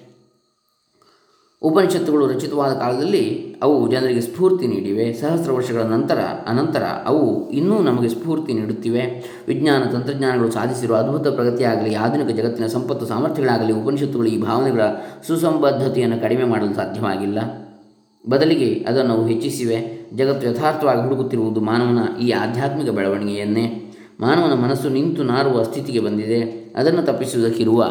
ಉಪನಿಷತ್ತುಗಳು 1.66 2.26
ರಚಿತವಾದ 2.26 2.72
ಕಾಲದಲ್ಲಿ 2.72 3.54
ಅವು 3.62 3.90
ಜನರಿಗೆ 3.90 4.20
ಸ್ಫೂರ್ತಿ 4.20 4.66
ನೀಡಿವೆ. 4.66 5.12
ಸಹಸ್ರ 5.12 5.52
ವರ್ಷಗಳ 5.52 5.82
ನಂತರ, 5.82 6.18
ಅನಂತರ 6.46 6.82
ಅವು 7.06 7.50
ಇನ್ನೂ 7.50 7.78
ನಮಗೆ 7.78 8.08
ಸ್ಫೂರ್ತಿ 8.08 8.52
ನೀಡುತ್ತಿವೆ. 8.52 9.04
ವಿಜ್ಞಾನ 9.48 9.82
ತಂತ್ರಜ್ಞಾನಗಳು 9.82 10.50
ಸಾಧಿಸಿರುವ 10.50 10.96
ಅದ್ಭುತ 10.96 11.28
ಪ್ರಗತಿಯಾಗಲಿ, 11.28 11.94
ಆಧುನಿಕ 11.94 12.36
ಜಗತ್ತಿನ 12.36 12.66
ಸಂಪತ್ತು 12.66 13.06
ಸಾಮರ್ಥ್ಯಗಳಾಗಲಿ 13.06 13.72
ಉಪನಿಷತ್ತುಗಳು 13.72 14.28
ಈ 14.28 14.40
ಭಾವನೆಗಳ 14.40 14.80
ಸುಸಂಬದ್ಧತೆಯನ್ನು 15.26 16.22
ಕಡಿಮೆ 16.22 16.44
ಮಾಡಲು 16.44 16.74
ಸಾಧ್ಯವಾಗಿಲ್ಲ. 16.74 17.38
ಬದಲಿಗೆ 18.28 18.84
ಅದನ್ನು 18.88 19.26
ಹೆಚ್ಚಿಸಿವೆ. 19.26 20.06
ಜಗತ್ತು 20.16 20.48
ಯಥಾರ್ಥವಾಗಿ 20.48 21.02
ಹುಡುಕುತ್ತಿರುವುದು 21.02 21.60
ಮಾನವನ 21.60 22.20
ಈ 22.20 22.30
ಆಧ್ಯಾತ್ಮಿಕ 22.30 22.88
ಬೆಳವಣಿಗೆಯನ್ನೇ. 22.88 23.94
ಮಾನವನ 24.20 24.52
ಮನಸ್ಸು 24.52 24.88
ನಿಂತು 24.88 25.22
ನಾರುವ 25.22 25.62
ಸ್ಥಿತಿಗೆ 25.62 26.00
ಬಂದಿದೆ. 26.00 26.72
ಅದನ್ನು 26.76 27.02
ತಪ್ಪಿಸುವುದಕ್ಕಿರುವ 27.02 27.84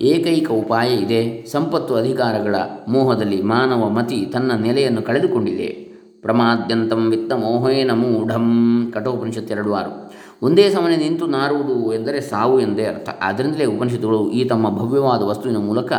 ಏಕೈಕ 0.00 0.50
ಉಪಾಯ 0.50 0.94
ಇದೆ. 0.94 1.46
ಸಂಪತ್ತು 1.46 1.94
ಅಧಿಕಾರಗಳ 1.94 2.54
ಮೋಹದಲ್ಲಿ 2.88 3.42
ಮಾನವ 3.42 3.88
ಮತಿ 3.88 4.26
ತನ್ನ 4.32 4.52
ನೆಲೆಯನ್ನು 4.52 5.02
ಕಳೆದುಕೊಂಡಿದೆ. 5.02 5.90
ಪ್ರಮಾದ್ಯಂತಂ 6.22 7.10
ವಿತ್ತ 7.10 7.32
ಮೋಹೇನ 7.32 7.90
ಮೂಢಂ. 7.90 8.90
ಕಠೋಪನಿಷತ್ 8.94 9.52
ಎರಡು 9.52 9.74
ಆರು. 9.74 10.12
ಒಂದೇ 10.42 10.70
ಸಮನೆ 10.70 10.96
ನಿಂತು 10.96 11.26
ನಾರುವುದು 11.26 11.92
ಎಂದರೆ 11.92 12.20
ಸಾವು 12.20 12.60
ಎಂದೇ 12.60 12.84
ಅರ್ಥ. 12.84 13.08
ಆದ್ದರಿಂದಲೇ 13.22 13.64
ಉಪನಿಷತ್ತುಗಳು 13.64 14.30
ಈ 14.30 14.44
ತಮ್ಮ 14.44 14.70
ಭವ್ಯವಾದ 14.70 15.22
ವಸ್ತುವಿನ 15.22 15.58
ಮೂಲಕ 15.58 15.92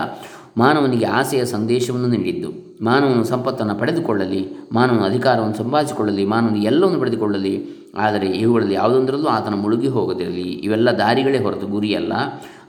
ಮಾನವನಿಗೆ 0.57 1.05
ಆಸೆಯ 1.05 1.45
ಸಂದೇಶವನ್ನು 1.45 2.07
ನೀಡಿದ್ದು. 2.07 2.49
ಮಾನವನು 2.85 3.23
ಸಂಪತ್ತನ್ನು 3.23 3.75
ಪಡೆದುಕೊಳ್ಳಲಿ, 3.75 4.47
ಮಾನವನ 4.71 5.05
ಅಧಿಕಾರವನ್ನು 5.05 5.55
ಸಂಪಾದಿಸಿಕೊಳ್ಳಲಿ 5.55 6.25
ಮಾನವನು 6.25 6.57
ಎಲ್ಲವನ್ನು 6.57 6.99
ಪಡೆದುಕೊಳ್ಳಲಿ 6.99 7.80
ಆದರೆ 7.97 8.27
ಇವುಗಳಲ್ಲಿ 8.27 8.75
ಯಾವುದೊಂದರಲ್ಲೂ 8.75 9.27
ಆತನ 9.27 9.53
ಮುಳುಗಿ 9.53 9.87
ಹೋಗದಿರಲಿ. 9.87 10.41
ಇವೆಲ್ಲ 10.41 10.91
ದಾರಿಗಳೇ 10.91 11.37
ಹೊರತು 11.37 11.67
ಗುರಿಯಲ್ಲ. 11.67 12.13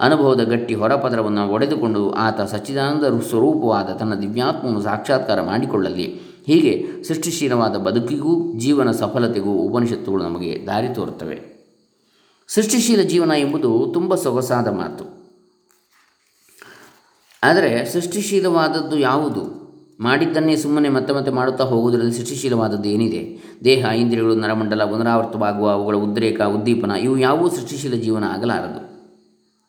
ಅನುಭವದ 0.00 0.40
ಗಟ್ಟಿ 0.40 0.74
ಹೊರಪದರವನ್ನು 0.74 1.48
ಒಡೆದುಕೊಂಡು 1.48 2.10
ಆತ 2.10 2.40
ಸಚ್ಚಿದಾನಂದ 2.40 3.20
ಸ್ವರೂಪವಾದ 3.22 3.84
ತನ್ನ 3.84 4.14
ದಿವ್ಯಾತ್ಮವನ್ನು 4.14 4.82
ಸಾಕ್ಷಾತ್ಕಾರ 4.82 5.42
ಮಾಡಿಕೊಳ್ಳಲಿ. 5.42 6.32
ಹೀಗೆ 6.46 6.86
ಸೃಷ್ಟಿಶೀಲವಾದ 7.02 7.76
ಬದುಕಿಗೂ 7.76 8.58
ಜೀವನ 8.58 8.90
ಸಫಲತೆಗೂ 8.90 9.52
ಉಪನಿಷತ್ತುಗಳು 9.52 10.24
ನಮಗೆ 10.24 10.64
ದಾರಿ 10.66 10.88
ತೋರುತ್ತವೆ. 10.88 11.52
ಸೃಷ್ಟಿಶೀಲ 12.48 13.02
ಜೀವನ 13.02 13.32
ಎಂಬುದು 13.38 13.90
ತುಂಬ 13.94 14.14
ಸೊಗಸಾದ 14.14 14.68
ಮಾತು. 14.68 15.22
ಆದರೆ 17.42 17.92
ಸೃಷ್ಟಿಶೀಲವಾದದ್ದು 17.92 18.98
ಯಾವುದು? 18.98 19.61
ಮಾಡಿದ್ದನ್ನೇ 20.02 20.56
ಸುಮ್ಮನೆ 20.56 20.88
ಮತ್ತೆ 20.88 21.14
ಮತ್ತೆ 21.14 21.32
ಮಾಡುತ್ತಾ 21.32 21.64
ಹೋಗುವುದರಲ್ಲಿ 21.64 22.12
ಸೃಷ್ಟಿಶೀಲವಾದದ್ದು 22.12 22.88
ಏನಿದೆ? 22.88 23.22
ದೇಹ, 23.64 23.84
ಇಂದ್ರಿಯಗಳು, 23.84 24.34
ನರಮಂಡಲ 24.34 24.84
ಪುನರಾವರ್ತವಾಗುವ 24.84 25.70
ಅವುಗಳ 25.70 25.96
ಉದ್ರೇಕ, 25.96 26.40
ಉದ್ದೀಪನ, 26.40 26.90
ಇವು 26.90 27.18
ಯಾವೂ 27.18 27.48
ಸೃಷ್ಟಿಶೀಲ 27.48 27.94
ಜೀವನ 27.94 28.24
ಆಗಲಾರದು. 28.24 28.92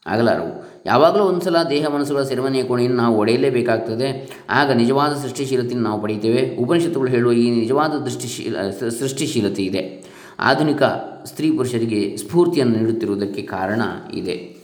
ಆಗಲಾರವು. 0.05 0.81
ಯಾವಾಗಲೂ 0.85 1.23
ಒಂದು 1.23 1.41
ಸಲ 1.41 1.63
ದೇಹ, 1.69 1.87
ಮನಸ್ಸುಗಳ 1.87 2.23
ಸೆರೆಮನೆಯ 2.23 2.63
ಕೋಣೆಯನ್ನು 2.63 2.97
ನಾವು 2.97 3.17
ಒಡೆಯಲೇಬೇಕಾಗ್ತದೆ. 3.17 4.39
ಆಗ 4.49 4.71
ನಿಜವಾದ 4.71 5.13
ಸೃಷ್ಟಿಶೀಲತೆಯನ್ನು 5.13 5.83
ನಾವು 5.83 6.01
ಪಡೆಯುತ್ತೇವೆ. 6.01 6.57
ಉಪನಿಷತ್ತುಗಳು 6.57 7.09
ಹೇಳುವ 7.09 7.31
ಈ 7.31 7.59
ನಿಜವಾದ 7.59 7.91
ದೃಷ್ಟಿಶೀಲ, 7.91 8.69
ಸೃಷ್ಟಿಶೀಲತೆ 8.89 9.63
ಇದೆ. 9.63 10.03
ಆಧುನಿಕ 10.39 10.83
ಸ್ತ್ರೀ 11.25 11.51
ಪುರುಷರಿಗೆ 11.51 12.17
ಸ್ಫೂರ್ತಿಯನ್ನು 12.17 12.79
ನೀಡುತ್ತಿರುವುದಕ್ಕೆ 12.79 13.41
ಕಾರಣ 13.41 13.81
ಇದೆ. 14.13 14.62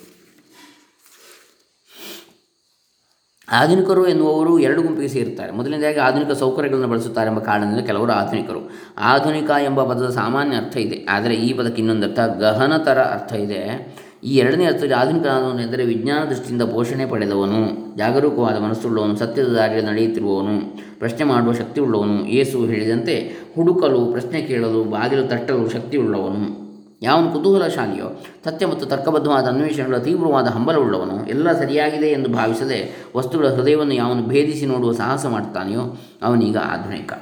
ಆಧುನಿಕರು 3.51 4.08
ಎನ್ನುವವರು 4.08 4.60
ಎರಡು 4.60 4.82
ಗುಂಪಿಗೆ 4.82 5.08
ಸೇರುತ್ತಾರೆ. 5.08 5.51
ಮೊದಲನೇದಾಗಿ 5.51 5.98
ಆಧುನಿಕ 5.98 6.32
ಸೌಕರ್ಯಗಳನ್ನು 6.32 6.88
ಬಳಸುತ್ತಾರೆ 6.88 7.29
ಎಂಬ 7.29 7.39
ಕಾರಣದಿಂದ 7.39 7.86
ಕೆಲವರು 7.86 8.12
ಆಧುನಿಕರು. 8.12 8.72
ಆಧುನಿಕ 8.98 9.50
ಎಂಬ 9.63 9.84
ಪದದ 9.84 10.10
ಸಾಮಾನ್ಯ 10.10 10.58
ಅರ್ಥ 10.58 10.77
ಇದೆ. 10.77 11.06
ಆದರೆ 11.10 11.36
ಈ 11.36 11.53
ಪದಕ್ಕೆ 11.53 11.82
ಇನ್ನೊಂದು 11.82 12.08
ಅರ್ಥ 12.08 12.20
ಗಹನತರ 12.20 13.00
ಅರ್ಥ 13.00 13.34
ಇದೆ. 13.34 13.94
ಈ 14.24 14.36
ಎರಡನೇ 14.36 14.65
ಅರ್ಥದಲ್ಲಿ 14.65 14.94
ಆಧುನಿಕನಾದವನು 14.94 15.62
ಎಂದರೆ 15.62 15.86
ವಿಜ್ಞಾನ 15.86 16.29
ದೃಷ್ಟಿಯಿಂದ 16.29 16.62
ಪೋಷಣೆ 16.62 17.06
ಪಡೆದವನು, 17.06 17.96
ಜಾಗರೂಕವಾದ 17.98 18.60
ಮನಸ್ಸುಳ್ಳವನು, 18.60 19.15
ಸತ್ಯದ 19.15 19.48
ದಾರಿಯಲ್ಲಿ 19.48 19.91
ನಡೆಯುತ್ತಿರುವವನು, 19.91 20.77
ಪ್ರಶ್ನೆ 21.00 21.24
ಮಾಡುವ 21.24 21.53
ಶಕ್ತಿಯುಳ್ಳವನು, 21.53 22.25
ಏಸು 22.25 22.65
ಹೇಳಿದಂತೆ 22.65 23.32
ಹುಡುಕಲು, 23.56 24.06
ಪ್ರಶ್ನೆ 24.06 24.41
ಕೇಳಲು, 24.41 24.84
ಬಾಗಿಲು 24.84 25.24
ತಟ್ಟಲು 25.24 25.70
ಶಕ್ತಿಯುಳ್ಳವನು. 25.70 26.69
ಯಾವನು 27.01 27.32
ಕುತೂಹಲಶಾಲಿಯೋ, 27.32 28.24
ಸತ್ಯ 28.46 28.65
ಮತ್ತು 28.65 28.86
ತರ್ಕಬದ್ಧವಾದ 28.86 29.46
ಅನ್ವೇಷಣೆಗಳ 29.46 29.98
ತೀವ್ರವಾದ 29.98 30.48
ಹಂಬಲವುಳ್ಳವನು 30.48 31.27
ಎಲ್ಲ 31.27 31.51
ಸರಿಯಾಗಿದೆ 31.51 32.08
ಎಂದು 32.08 32.29
ಭಾವಿಸದೆ 32.29 33.06
ವಸ್ತುಗಳ 33.18 33.48
ಹೃದಯವನ್ನು 33.48 33.94
ಯಾವನು 33.94 34.24
ಭೇದಿಸಿ 34.24 34.65
ನೋಡುವ 34.65 34.91
ಸಾಹಸ 34.91 35.25
ಮಾಡ್ತಾನೆಯೋ 35.25 35.98
ಅವನೀಗ 36.22 36.58
ಆಧುನಿಕ. 36.58 37.13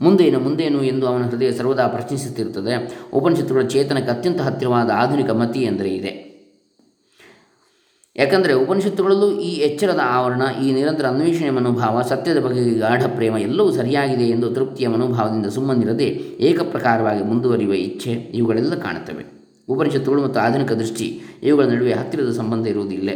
ಮುಂದೇನು 0.00 0.40
ಮುಂದೇನು 0.40 0.82
ಎಂದು 0.82 1.06
ಅವನ 1.06 1.22
ಹೃದಯ 1.22 1.52
ಸರ್ವದಾ 1.52 1.88
ಪ್ರಶ್ನಿಸುತ್ತಿರುತ್ತದೆ. 1.88 3.04
ಉಪನಿಷತ್ತುಗಳ 3.12 3.62
ಚೇತನಕ್ಕೆ 3.62 4.10
ಅತ್ಯಂತ 4.10 4.40
ಹತ್ತಿರವಾದ 4.40 4.90
ಆಧುನಿಕ 4.90 5.30
ಮತಿ 5.30 5.60
ಎಂದರೆ 5.60 5.90
ಇದೆ. 5.90 6.19
ಯಾಕಂದರೆ 8.20 8.52
ಉಪನಿಷತ್ತುಗಳಲ್ಲೂ 8.52 9.40
ಈ 9.40 9.50
ಎಚ್ಚರದ 9.56 10.00
ಆವರಣ, 10.04 10.42
ಈ 10.64 10.72
ನಿರಂತರ 10.72 11.06
ಅನ್ವೇಷಣೆ 11.06 11.50
ಮನೋಭಾವ, 11.50 12.02
ಸತ್ಯದ 12.02 12.38
ಬಗ್ಗೆ 12.38 12.62
ಗಾಢ 12.70 13.02
ಪ್ರೇಮ 13.04 13.36
ಎಲ್ಲವೂ 13.38 13.70
ಸರಿಯಾಗಿದೆ 13.72 14.28
ಎಂದು 14.28 14.50
ತೃಪ್ತಿಯ 14.50 14.88
ಮನೋಭಾವದಿಂದ 14.88 15.46
ಸುಮ್ಮನಿರದೆ 15.46 16.08
ಏಕಪ್ರಕಾರವಾಗಿ 16.40 17.22
ಮುಂದುವರಿಯುವ 17.22 17.74
ಇಚ್ಛೆ 17.74 18.10
ಇವುಗಳೆಲ್ಲ 18.10 18.74
ಕಾಣುತ್ತವೆ. 18.74 19.24
ಉಪನಿಷತ್ತುಗಳು 19.68 20.22
ಮತ್ತು 20.22 20.40
ಆಧುನಿಕ 20.40 20.72
ದೃಷ್ಟಿ 20.72 21.20
ಇವುಗಳ 21.42 21.64
ನಡುವೆ 21.64 21.92
ಹತ್ತಿರದ 21.92 22.32
ಸಂಬಂಧ 22.32 22.66
ಇರುವುದಿಲ್ಲ 22.66 23.10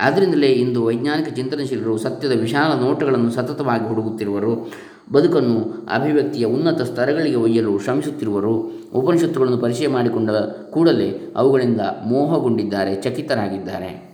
ಆದ್ದರಿಂದಲೇ 0.00 0.46
ಇಂದು 0.46 0.84
ವೈಜ್ಞಾನಿಕ 0.86 1.28
ಚಿಂತನಶೀಲರು 1.34 1.98
ಸತ್ಯದ 1.98 2.40
ವಿಶಾಲ 2.40 2.80
ನೋಟಗಳನ್ನು 2.80 3.30
ಸತತವಾಗಿ 3.30 3.84
ಹುಡುಕುತ್ತಿರುವರು, 3.84 4.70
ಬದುಕನ್ನು 5.12 5.86
ಅಭಿವ್ಯಕ್ತಿಯ 5.94 6.44
ಉನ್ನತ 6.44 6.82
ಸ್ತರಗಳಿಗೆ 6.82 7.34
ಒಯ್ಯಲು 7.34 7.78
ಶ್ರಮಿಸುತ್ತಿರುವರು, 7.78 8.54
ಉಪನಿಷತ್ತುಗಳನ್ನು 8.94 9.58
ಪರಿಚಯ 9.58 9.88
ಮಾಡಿಕೊಂಡ 9.88 10.30
ಕೂಡಲೇ 10.70 11.32
ಅವುಗಳಿಂದ 11.36 11.80
ಮೋಹಗೊಂಡಿದ್ದಾರೆ, 11.80 12.94
ಚಕಿತರಾಗಿದ್ದಾರೆ. 12.96 14.05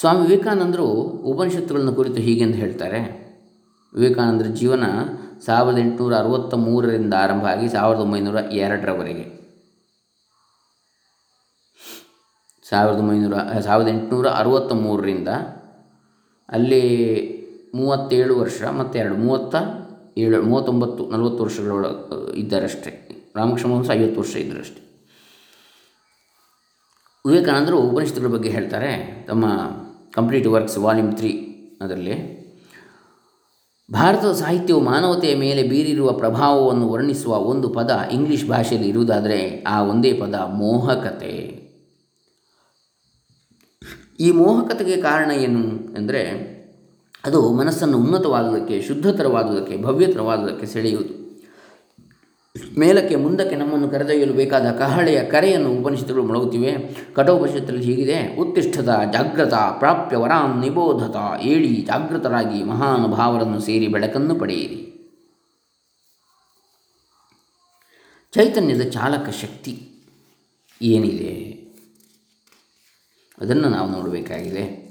ಸ್ವಾಮಿ 0.00 0.20
ವಿವೇಕಾನಂದರು 0.20 0.86
ಉಪನಿಷತ್ತುಗಳನ್ನು 1.02 1.94
ಕುರಿತು 1.94 2.14
ಹೀಗೆಂದು 2.14 2.54
ಹೇಳ್ತಾರೆ. 2.54 2.98
ವಿವೇಕಾನಂದರ 3.94 4.44
ಜೀವನ 4.44 4.82
ಸಾವಿರದ 5.44 5.78
ಎಂಟುನೂರ 5.78 6.16
ಅರವತ್ತ 6.16 6.54
ಮೂರರಿಂದ 6.54 7.14
ಆರಂಭ 7.14 7.44
ಆಗಿ 7.44 7.68
ಸಾವಿರದ 7.68 8.00
ಒಂಬೈನೂರ 8.00 8.36
ಎರಡರವರೆಗೆ. 8.36 9.38
ಸಾವಿರದ 12.68 12.98
ಒಂಬೈನೂರ, 12.98 13.60
ಸಾವಿರದ 13.60 13.88
ಎಂಟುನೂರ 13.88 14.28
ಅರವತ್ತ 14.28 14.72
ಮೂರರಿಂದ 14.72 15.28
ಅಲ್ಲಿ 16.48 16.82
ಮೂವತ್ತೇಳು 17.74 18.38
ವರ್ಷ 18.38 18.62
ಮತ್ತು 18.62 18.98
ಎರಡು 18.98 19.14
ಮೂವತ್ತ 19.14 19.54
ಏಳು, 20.18 20.42
ಮೂವತ್ತೊಂಬತ್ತು, 20.42 21.10
ನಲವತ್ತು 21.10 21.44
ವರ್ಷಗಳೊಳ, 21.44 21.86
ಇದ್ದಾರಷ್ಟೇ. 22.34 22.92
ರಾಮಕೃಷ್ಣ 23.36 23.68
ಮಹಂಸ 23.68 23.90
ಐವತ್ತು 23.90 24.20
ವರ್ಷ 24.20 24.36
ಇದ್ದರಷ್ಟೇ. 24.36 24.84
ವಿವೇಕಾನಂದರು 27.26 27.78
ಉಪನಿಷತ್ತುಗಳ 27.78 28.28
ಬಗ್ಗೆ 28.28 28.50
ಹೇಳ್ತಾರೆ. 28.50 29.24
ತಮ್ಮ 29.28 29.44
ಕಂಪ್ಲೀಟ್ 30.14 30.46
ವರ್ಕ್ಸ್ 30.46 30.78
ವಾಲ್ಯೂಮ್ 30.78 31.16
ತ್ರೀ 31.16 31.30
ಅದರಲ್ಲಿ 31.80 32.38
ಭಾರತದ 33.92 34.32
ಸಾಹಿತ್ಯವು 34.32 34.80
ಮಾನವತೆಯ 34.80 35.36
ಮೇಲೆ 35.36 35.62
ಬೀರಿರುವ 35.62 36.12
ಪ್ರಭಾವವನ್ನು 36.12 36.88
ವರ್ಣಿಸುವ 36.88 37.32
ಒಂದು 37.32 37.68
ಪದ 37.68 38.08
ಇಂಗ್ಲೀಷ್ 38.12 38.46
ಭಾಷೆಯಲ್ಲಿ 38.46 38.88
ಇರುವುದಾದರೆ 38.88 39.62
ಆ 39.62 39.82
ಒಂದೇ 39.82 40.12
ಪದ 40.12 40.34
ಮೋಹಕತೆ. 40.34 41.34
ಈ 44.20 44.30
ಮೋಹಕತೆಗೆ 44.30 44.96
ಕಾರಣ 44.96 45.30
ಏನು 45.30 45.94
ಎಂದರೆ 45.94 46.22
ಅದು 47.24 47.52
ಮನಸ್ಸನ್ನು 47.52 47.98
ಉನ್ನತವಾದುದಕ್ಕೆ, 47.98 48.82
ಶುದ್ಧತರವಾದುದಕ್ಕೆ, 48.82 49.82
ಭವ್ಯತರವಾದುದಕ್ಕೆ 49.82 50.66
ಸೆಳೆಯುವುದು. 50.66 51.17
ಮೇಲಕ್ಕೆ 52.78 53.16
ಮುಂದಕ್ಕೆ 53.16 53.56
ನಮ್ಮನ್ನು 53.56 53.88
ಕರೆದೊಯ್ಯಲು 53.88 54.32
ಬೇಕಾದ 54.32 54.70
ಕಹಳೆಯ 54.70 55.24
ಕರೆಯನ್ನು 55.24 55.72
ಉಪನಿಷತ್ತುಗಳು 55.72 56.24
ಮೊಳಗುತ್ತಿವೆ. 56.24 56.76
ಕಠೋಪನಿಷತ್ತಲ್ಲಿ 57.14 57.84
ಹೀಗಿದೆ. 57.84 58.36
ಉತ್ತಿಷ್ಠತ 58.36 58.88
ಜಾಗ್ರತ, 59.12 59.54
ಪ್ರಾಪ್ಯ 59.54 60.16
ವರಾಂ 60.16 60.60
ನಿಬೋಧತ, 60.60 61.40
ಏಳಿ 61.42 61.82
ಜಾಗೃತರಾಗಿ 61.82 62.62
ಮಹಾನುಭಾವರನ್ನು 62.62 63.60
ಸೇರಿ 63.60 63.88
ಬೆಳಕನ್ನು 63.88 64.34
ಪಡೆಯಿರಿ. 64.34 64.84
ಚೈತನ್ಯದ 68.32 68.90
ಚಾಲಕ 68.90 69.28
ಶಕ್ತಿ 69.28 69.90
ಏನಿದೆ? 70.82 71.58
ಅದನ್ನು 73.40 73.68
ನಾವು 73.68 73.90
ನೋಡಬೇಕಾಗಿದೆ. 73.90 74.88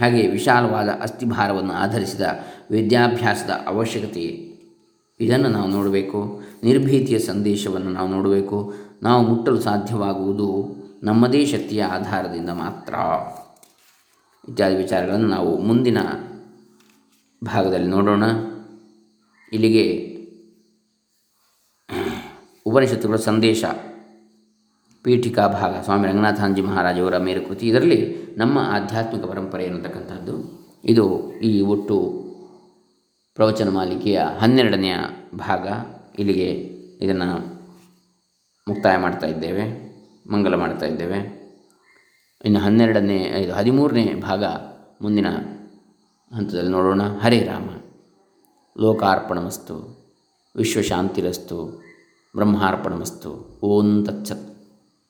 ಹಾಗೆಯೇ 0.00 0.26
ವಿಶಾಲವಾದ 0.26 0.88
ಅಸ್ಥಿಭಾರವನ್ನು 0.88 1.72
ಆಧರಿಸಿದ 1.72 2.20
ವಿದ್ಯಾಭ್ಯಾಸದ 2.70 3.50
ಅವಶ್ಯಕತೆ 3.66 4.47
ಇದನ್ನು 5.20 5.48
ನಾವು 5.48 5.70
ನೋಡಬೇಕು. 5.70 6.42
ನಿರ್ಭೀತಿಯ 6.62 7.18
ಸಂದೇಶವನ್ನು 7.18 7.90
ನಾವು 7.90 8.08
ನೋಡಬೇಕು. 8.08 8.74
ನಾವು 9.02 9.26
ಮುಟ್ಟಲು 9.26 9.60
ಸಾಧ್ಯವಾಗುವುದು 9.60 10.76
ನಮ್ಮದೇ 11.02 11.46
ಶಕ್ತಿಯ 11.46 11.84
ಆಧಾರದಿಂದ 11.84 12.50
ಮಾತ್ರ. 12.50 12.94
ಇತ್ಯಾದಿ 14.48 14.76
ವಿಚಾರಗಳನ್ನು 14.76 15.28
ನಾವು 15.28 15.58
ಮುಂದಿನ 15.58 15.98
ಭಾಗದಲ್ಲಿ 17.44 17.86
ನೋಡೋಣ. 17.86 18.22
ಇಲ್ಲಿಗೆ 19.52 20.14
ಉಪನಿಷತ್ತುಗಳ 22.66 23.16
ಸಂದೇಶ 23.16 23.64
ಪೀಠಿಕಾ 25.02 25.48
ಭಾಗ. 25.48 25.84
ಸ್ವಾಮಿ 25.84 26.08
ರಂಗನಾಥಾಂಜಿ 26.08 26.62
ಮಹಾರಾಜವರ 26.62 27.18
ಮೇರುಕೃತಿ. 27.18 27.68
ಇದರಲ್ಲಿ 27.68 28.16
ನಮ್ಮ 28.36 28.58
ಆಧ್ಯಾತ್ಮಿಕ 28.58 29.24
ಪರಂಪರೆ 29.24 29.66
ಅನ್ನತಕ್ಕಂಥದ್ದು 29.66 30.58
ಇದು 30.84 31.32
ಈ 31.40 31.60
ಒಟ್ಟು 31.60 32.27
ಪ್ರವಚನ 33.38 33.68
ಮಾಲಿಕೆಯ 33.68 34.20
ಹನ್ನೆರಡನೆಯ 34.38 34.94
ಭಾಗ 35.34 35.66
ಇಲ್ಲಿಗೆ 36.18 36.48
ಇದನ್ನು 37.04 37.28
ಮುಕ್ತಾಯ 38.68 38.96
ಮಾಡ್ತಾ 38.96 39.26
ಇದ್ದೇವೆ, 39.26 39.64
ಮಂಗಲ 40.30 40.54
ಮಾಡ್ತಾ 40.54 40.86
ಇದ್ದೇವೆ. 40.86 41.18
ಇನ್ನು 42.44 42.60
ಹನ್ನೆರಡನೇ, 42.60 43.16
ಇದು 43.16 43.52
ಹದಿಮೂರನೇ 43.52 44.14
ಭಾಗ 44.14 44.44
ಮುಂದಿನ 45.02 45.26
ಹಂತದಲ್ಲಿ 46.36 46.70
ನೋಡೋಣ. 46.70 47.02
ಹರೇ 47.02 47.38
ರಾಮ, 47.42 47.68
ಲೋಕಾರ್ಪಣಮಸ್ತು, 48.80 49.76
ವಿಶ್ವಶಾಂತಿರಸ್ತು, 50.56 51.82
ಬ್ರಹ್ಮಾರ್ಪಣಮಸ್ತು, 52.36 53.60
ಓಂ 53.62 54.06
ತತ್ಸತ್. 54.06 54.57